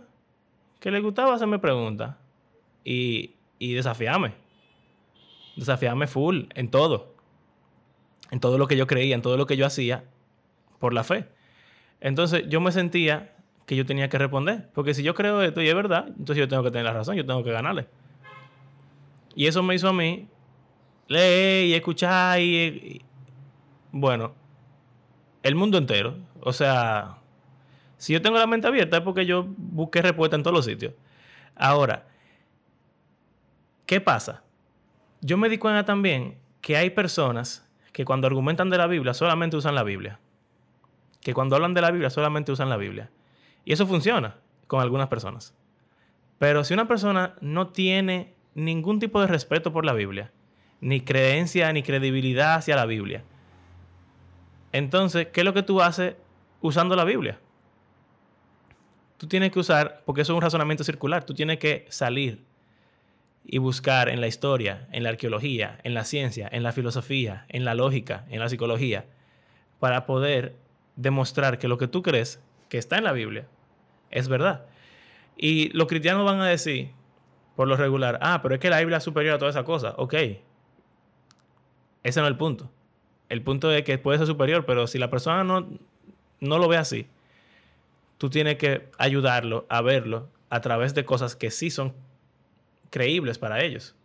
[0.80, 2.16] que le gustaba hacerme preguntas
[2.84, 4.41] y, y desafiarme.
[5.56, 7.16] Desafiarme full en todo.
[8.32, 10.04] En todo lo que yo creía, en todo lo que yo hacía
[10.80, 11.28] por la fe.
[12.00, 13.36] Entonces yo me sentía
[13.66, 14.70] que yo tenía que responder.
[14.74, 17.16] Porque si yo creo esto y es verdad, entonces yo tengo que tener la razón,
[17.16, 17.88] yo tengo que ganarle.
[19.36, 20.28] Y eso me hizo a mí
[21.08, 23.02] leer y escuchar y,
[23.92, 24.34] bueno,
[25.44, 26.18] el mundo entero.
[26.42, 27.18] O sea,
[27.98, 30.94] si yo tengo la mente abierta es porque yo busqué respuesta en todos los sitios.
[31.56, 32.08] Ahora,
[33.86, 34.44] ¿qué pasa?
[35.22, 39.56] Yo me di cuenta también que hay personas que cuando argumentan de la Biblia solamente
[39.56, 40.20] usan la Biblia.
[41.22, 43.12] Que cuando hablan de la Biblia solamente usan la Biblia.
[43.64, 45.54] Y eso funciona con algunas personas.
[46.40, 50.32] Pero si una persona no tiene ningún tipo de respeto por la Biblia,
[50.80, 53.24] ni creencia ni credibilidad hacia la Biblia,
[54.72, 56.16] entonces, ¿qué es lo que tú haces
[56.62, 57.40] usando la Biblia?
[59.18, 62.44] Tú tienes que usar, porque eso es un razonamiento circular, tú tienes que salir
[63.46, 67.66] y buscar en la historia, en la arqueología, en la ciencia, en la filosofía, en
[67.66, 69.06] la lógica, en la psicología,
[69.80, 70.56] para poder
[70.96, 72.40] demostrar que lo que tú crees
[72.70, 73.48] que está en la Biblia
[74.12, 74.66] es verdad.
[75.36, 76.92] Y los cristianos van a decir,
[77.56, 79.94] por lo regular, ah, pero es que la Biblia es superior a todas esas cosas.
[79.98, 80.14] Ok.
[82.04, 82.70] Ese no es el punto.
[83.30, 85.68] El punto es que puede ser superior, pero si la persona no,
[86.40, 87.08] no lo ve así,
[88.18, 91.94] tú tienes que ayudarlo a verlo a través de cosas que sí son
[92.92, 93.96] creíbles para ellos.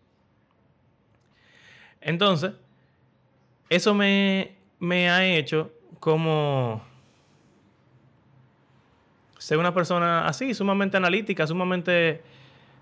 [2.01, 2.53] Entonces,
[3.69, 5.71] eso me, me ha hecho
[6.01, 6.83] como
[9.37, 12.23] ser una persona así, sumamente analítica, sumamente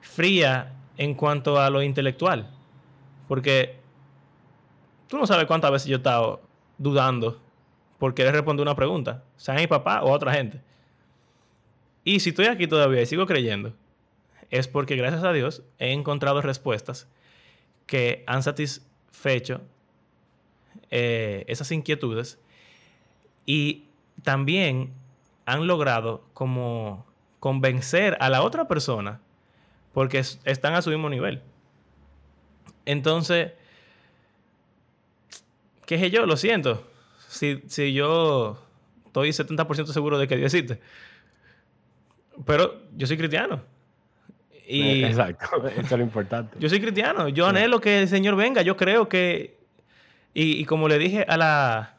[0.00, 2.48] fría en cuanto a lo intelectual.
[3.26, 3.82] Porque
[5.14, 6.42] Tú no sabes cuántas veces yo he estado
[6.78, 7.40] dudando
[7.98, 10.60] por querer responder una pregunta, sea mi papá o a otra gente.
[12.02, 13.72] Y si estoy aquí todavía y sigo creyendo,
[14.50, 17.08] es porque gracias a Dios he encontrado respuestas
[17.86, 19.60] que han satisfecho
[20.90, 22.38] eh, esas inquietudes
[23.46, 23.84] y
[24.22, 24.92] también
[25.46, 27.06] han logrado como
[27.40, 29.20] convencer a la otra persona
[29.92, 31.42] porque están a su mismo nivel.
[32.86, 33.52] Entonces,
[35.86, 36.26] ¿Qué es yo?
[36.26, 36.86] Lo siento.
[37.28, 38.62] Si, si yo
[39.06, 40.80] estoy 70% seguro de que Dios existe.
[42.46, 43.62] Pero yo soy cristiano.
[44.66, 46.56] Y Exacto, eso es lo importante.
[46.58, 47.28] Yo soy cristiano.
[47.28, 48.62] Yo anhelo que el Señor venga.
[48.62, 49.58] Yo creo que.
[50.32, 51.96] Y, como le dije a la,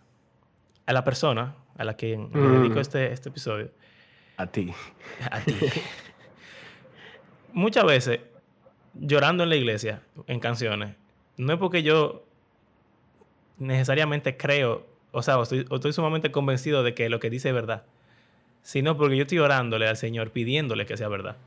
[0.86, 2.80] a la persona a la que le dedico mm.
[2.80, 3.72] este, este episodio.
[4.38, 4.74] A ti.
[5.32, 5.56] A ti.
[7.54, 8.20] Muchas veces,
[8.94, 10.96] llorando en la iglesia, en canciones,
[11.38, 12.26] no es porque yo
[13.58, 17.84] necesariamente creo, o sea, estoy, estoy sumamente convencido de que lo que dice es verdad,
[18.62, 21.38] sino porque yo estoy orándole al Señor, pidiéndole que sea verdad.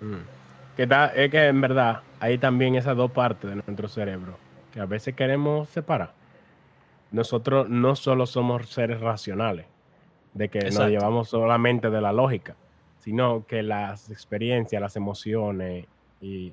[0.00, 0.76] Mm.
[0.76, 0.82] Que
[1.14, 4.38] es que en verdad hay también esas dos partes de nuestro cerebro
[4.72, 6.12] que a veces queremos separar.
[7.10, 9.64] Nosotros no solo somos seres racionales,
[10.34, 12.56] de que nos llevamos solamente de la lógica,
[12.98, 15.86] sino que las experiencias, las emociones
[16.20, 16.52] y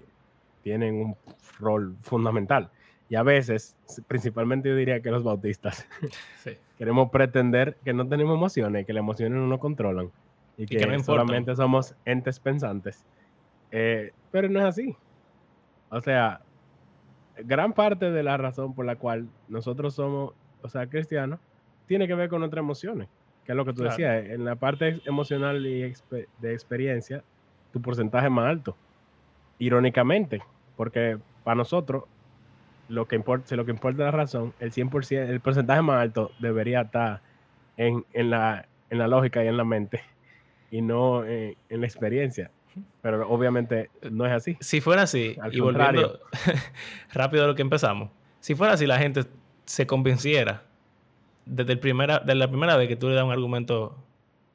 [0.62, 1.18] tienen un
[1.60, 2.70] rol fundamental.
[3.10, 3.76] Y a veces,
[4.08, 5.86] principalmente yo diría que los bautistas,
[6.78, 10.12] queremos pretender que no tenemos emociones, que las emociones no nos controlan
[10.58, 13.04] y, que, solamente somos entes pensantes.
[13.74, 14.96] Eh, pero no es así.
[15.90, 16.42] O sea,
[17.38, 21.40] gran parte de la razón por la cual nosotros somos, o sea, cristianos,
[21.88, 23.10] tiene que ver con nuestras emociones,
[23.44, 24.26] que es lo que tú decías.
[24.26, 25.94] En la parte emocional y
[26.40, 27.24] de experiencia,
[27.72, 28.78] tu porcentaje es más alto.
[29.60, 30.42] Irónicamente,
[30.78, 32.04] porque para nosotros
[32.90, 36.02] lo que importa, si lo que importa es la razón, el 100%, el porcentaje más
[36.02, 37.22] alto debería estar
[37.78, 40.02] en, la, en la lógica y en la mente
[40.74, 42.50] y no en, la experiencia.
[43.02, 44.58] Pero obviamente no es así.
[44.60, 46.20] Si fuera así, y volviendo
[47.14, 48.10] rápido a lo que empezamos,
[48.40, 49.26] si fuera así, la gente
[49.66, 50.64] se convenciera
[51.46, 53.96] desde, el primera, desde la primera vez que tú le das un argumento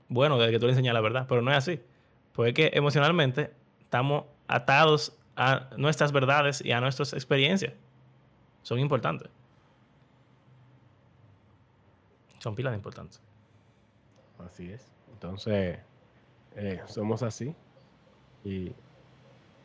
[0.09, 1.81] bueno, desde que tú le enseñas la verdad, pero no es así.
[2.33, 7.75] Pues es que emocionalmente estamos atados a nuestras verdades y a nuestras experiencias
[8.63, 9.29] son importantes.
[12.39, 13.21] Son pilas importantes.
[14.39, 14.91] Así es.
[15.13, 15.79] Entonces,
[16.57, 17.55] eh, somos así
[18.45, 18.73] y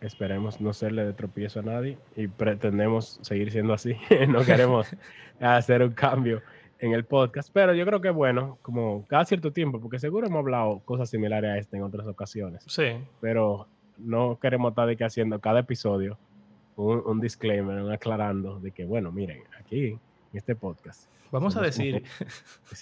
[0.02, 3.96] esperemos no serle de tropiezo a nadie y pretendemos seguir siendo así.
[4.28, 4.88] no queremos
[5.40, 6.42] hacer un cambio
[6.80, 10.40] en el podcast, pero yo creo que bueno, como cada cierto tiempo, porque seguro hemos
[10.40, 12.64] hablado cosas similares a esta en otras ocasiones.
[12.68, 12.98] Sí.
[13.22, 13.68] Pero
[13.98, 16.18] no queremos estar de que haciendo cada episodio
[16.76, 20.00] un, un disclaimer, un aclarando de que, bueno, miren, aquí en
[20.34, 21.08] este podcast.
[21.32, 22.04] Vamos a decir,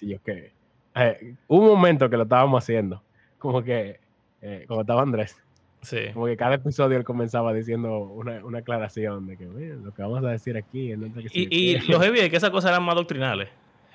[0.01, 0.51] un yo qué.
[0.95, 3.01] Eh, un momento que lo estábamos haciendo,
[3.37, 3.99] como que,
[4.41, 5.37] eh, como estaba Andrés,
[5.81, 5.97] sí.
[6.13, 10.23] como que cada episodio él comenzaba diciendo una, una aclaración de que, lo que vamos
[10.23, 10.95] a decir aquí.
[10.95, 11.91] no yo Y, y qué".
[11.91, 13.49] lo heavy es que esas cosas eran más doctrinales.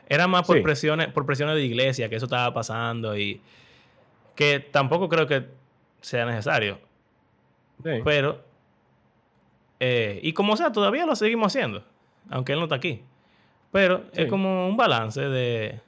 [0.08, 0.62] Era más por Sí.
[0.62, 3.40] presiones, por presiones de iglesia, que eso estaba pasando y
[4.36, 5.46] que tampoco creo que
[6.00, 6.78] sea necesario.
[7.82, 7.90] Sí.
[8.04, 8.40] Pero,
[9.80, 11.84] eh, y como sea, todavía lo seguimos haciendo,
[12.30, 13.02] aunque él no está aquí.
[13.72, 15.80] Pero es como un balance de...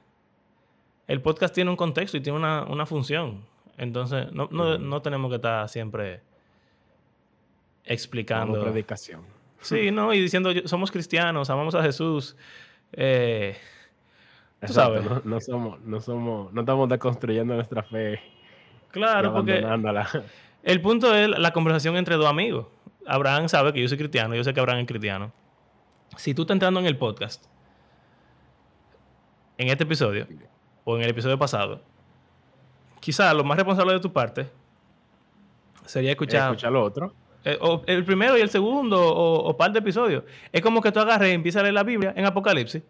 [1.07, 3.41] El podcast tiene un contexto y tiene una, una función.
[3.79, 8.61] Entonces, no, no, no tenemos que estar siempre Como explicando.
[8.61, 9.21] predicación.
[9.61, 12.35] Sí, no, y diciendo, somos cristianos, amamos a Jesús.
[12.93, 13.57] eh,
[14.59, 15.03] Tú Exacto, sabes.
[15.09, 18.19] No, no somos, no somos, no estamos deconstruyendo nuestra fe
[18.91, 19.65] claro, porque
[20.63, 22.67] el punto es la conversación entre dos amigos.
[23.07, 25.31] Abraham sabe que yo soy cristiano, yo sé que Abraham es cristiano.
[26.17, 27.45] Si tú estás entrando en el podcast,
[29.57, 30.27] en este episodio,
[30.83, 31.81] o en el episodio pasado,
[32.99, 34.47] quizá lo más responsable de tu parte
[35.85, 37.13] sería escuchar Escucha lo otro.
[37.45, 40.23] eh, o el primero y el segundo, o, o par de episodios.
[40.51, 42.83] Es como que tú agarres y empiezas a leer la Biblia en Apocalipsis.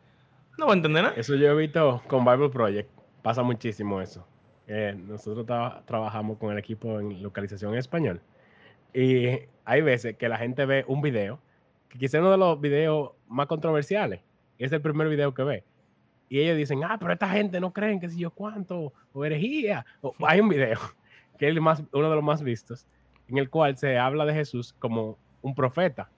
[0.58, 1.16] No va a entender nada.
[1.16, 2.90] Eso yo he visto con Bible Project.
[3.22, 4.26] Pasa muchísimo eso.
[4.68, 8.22] Eh, nosotros tra- trabajamos con el equipo en localización en español.
[8.94, 9.28] Y
[9.66, 11.40] hay veces que la gente ve un video,
[11.88, 14.20] que quizá uno de los videos más controversiales.
[14.58, 15.64] es el primer video que ve.
[16.30, 19.86] Y ellos dicen, ah, pero esta gente no creen que si yo cuánto, o herejía.
[20.02, 20.80] O- hay un video,
[21.38, 22.86] que es el más, uno de los más vistos,
[23.28, 26.10] en el cual se habla de Jesús como un profeta,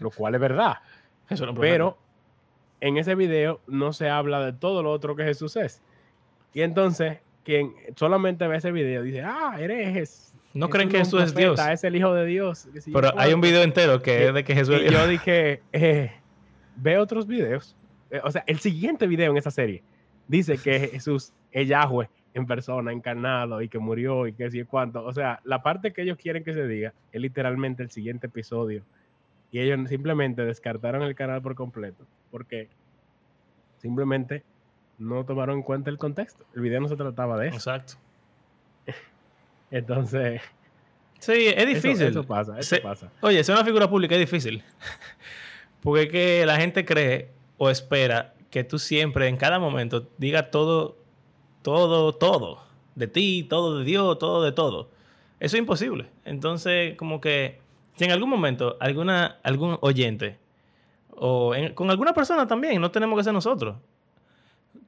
[0.00, 0.78] lo cual es verdad.
[1.28, 1.54] Eso no.
[1.54, 1.96] Pero
[2.80, 5.80] en ese video no se habla de todo lo otro que Jesús es.
[6.52, 10.34] Y entonces, quien solamente ve ese video dice, ah, herejes.
[10.54, 11.58] no creen que Jesús es Dios.
[11.70, 12.68] Es el Hijo de Dios.
[12.74, 13.46] yo Pero hay un cuánto".
[13.46, 16.10] video entero que es de que Jesús Y yo dije, eh,
[16.76, 17.76] ve otros videos.
[18.12, 19.82] Eh, o sea, el siguiente video en esa serie
[20.28, 25.04] dice que Jesús es Yahweh en persona, encarnado, y que murió, y que si cuánto.
[25.04, 28.84] O sea, la parte que ellos quieren que se diga es literalmente el siguiente episodio.
[29.50, 32.68] Y ellos simplemente descartaron el canal por completo, porque
[33.78, 34.44] simplemente
[34.98, 36.44] no tomaron en cuenta el contexto.
[36.54, 37.56] El video no se trataba de eso.
[37.56, 37.94] Exacto.
[39.70, 40.40] Entonces,
[41.18, 42.06] Sí, es eso- difícil.
[42.08, 43.10] Eso, pasa, eso Se- pasa.
[43.20, 44.62] Oye, ser una figura pública es difícil.
[45.82, 47.28] Porque es que la gente cree
[47.62, 50.96] o espera que tú siempre, en cada momento, digas todo,
[51.62, 52.58] todo, todo.
[52.96, 54.90] De ti, todo de Dios, todo de todo.
[55.38, 56.10] Eso es imposible.
[56.24, 57.60] Entonces, como que
[57.94, 60.40] si en algún momento alguna, algún oyente
[61.10, 63.76] o con alguna persona también, no tenemos que ser nosotros.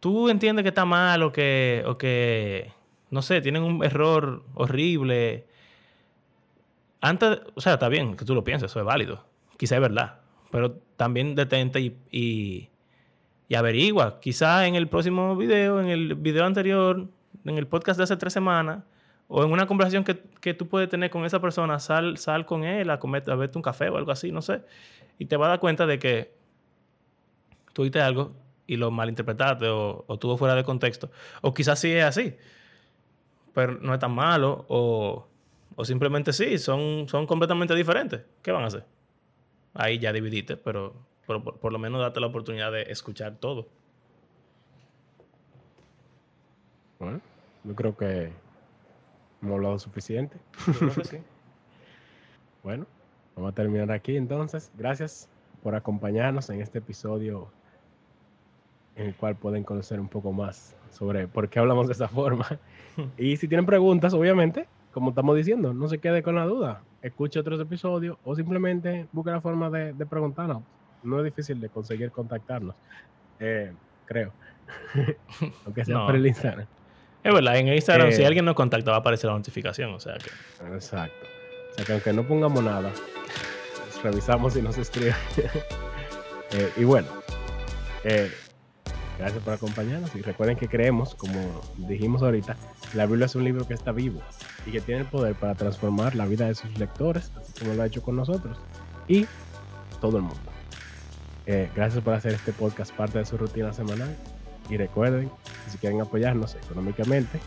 [0.01, 2.73] Tú entiendes que está mal o que, o que,
[3.11, 5.47] no sé, tienen un error horrible.
[7.01, 9.25] Antes, o sea, está bien que tú lo pienses, eso es válido.
[9.59, 10.24] Quizá es verdad.
[10.55, 11.81] Pero también detente
[12.13, 12.71] y,
[13.57, 14.21] averigua.
[14.21, 17.09] Quizá en el próximo video, en el video anterior,
[17.45, 18.85] en el podcast de hace tres semanas,
[19.27, 22.89] o en una conversación que, tú puedes tener con esa persona, sal, sal con él
[22.91, 24.63] a, comer, a verte un café o algo así, no sé.
[25.19, 26.33] Y te vas a dar cuenta de que
[27.73, 28.31] tú dijiste algo
[28.69, 31.11] y lo malinterpretaste o, o tuvo fuera de contexto.
[31.43, 32.37] O quizás sí es así,
[33.55, 34.67] pero no es tan malo.
[34.69, 35.27] O,
[35.83, 38.23] simplemente sí, son completamente diferentes.
[38.41, 38.94] ¿Qué van a hacer?
[39.75, 40.95] Ahí ya dividiste, pero,
[41.27, 43.69] pero por, por lo menos date la oportunidad de escuchar todo.
[46.99, 47.21] Bueno,
[47.65, 48.33] yo creo que
[49.43, 50.39] hemos hablado suficiente.
[50.67, 51.19] Yo creo que sí.
[52.63, 52.87] Bueno,
[53.37, 54.73] vamos a terminar aquí entonces.
[54.75, 55.29] Gracias
[55.63, 57.51] por acompañarnos en este episodio
[58.97, 62.47] en el cual pueden conocer un poco más sobre por qué hablamos de esa forma.
[63.19, 66.81] Y si tienen preguntas, obviamente, como estamos diciendo, no se quede con la duda.
[67.03, 70.63] Escuche otros episodios o simplemente busque la forma de, de preguntarnos.
[71.03, 72.75] No es difícil de conseguir contactarnos,
[73.41, 73.73] eh,
[74.07, 74.33] creo.
[75.67, 76.07] Aunque sea No.
[76.07, 76.67] por el Instagram.
[77.23, 78.27] Es verdad, en Instagram, si Eh.
[78.27, 79.93] alguien nos contacta, va a aparecer la notificación.
[79.93, 80.31] O sea que.
[80.75, 81.15] Exacto.
[81.73, 85.15] O sea que aunque no pongamos nada, pues, revisamos y nos escriben.
[86.53, 87.09] Eh, y bueno,
[88.05, 88.31] eh,
[89.19, 92.57] gracias por acompañarnos y recuerden que creemos, como dijimos ahorita,
[92.95, 94.21] la Biblia es un libro que está vivo
[94.67, 97.83] y que tiene el poder para transformar la vida de sus lectores, así como lo
[97.83, 98.59] ha hecho con nosotros
[99.09, 99.27] y
[100.01, 100.53] todo el mundo.
[101.47, 104.17] Eh, gracias por hacer este podcast parte de su rutina semanal
[104.71, 105.31] Y recuerden,
[105.69, 107.39] si quieren apoyarnos económicamente,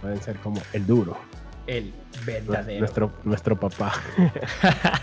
[0.00, 1.16] pueden ser como el duro,
[1.66, 1.92] El
[2.26, 2.80] verdadero.
[2.80, 3.92] nuestro, nuestro papá.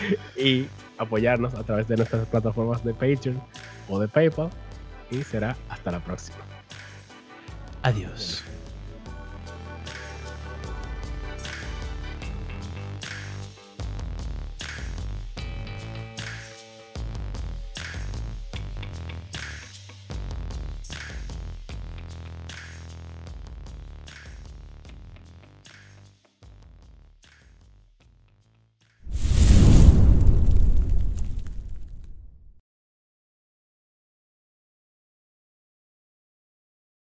[0.36, 0.66] y
[0.98, 3.40] apoyarnos a través de nuestras plataformas de Patreon
[3.90, 4.50] o de PayPal.
[5.10, 6.38] Y será hasta la próxima.
[7.82, 8.44] Adiós.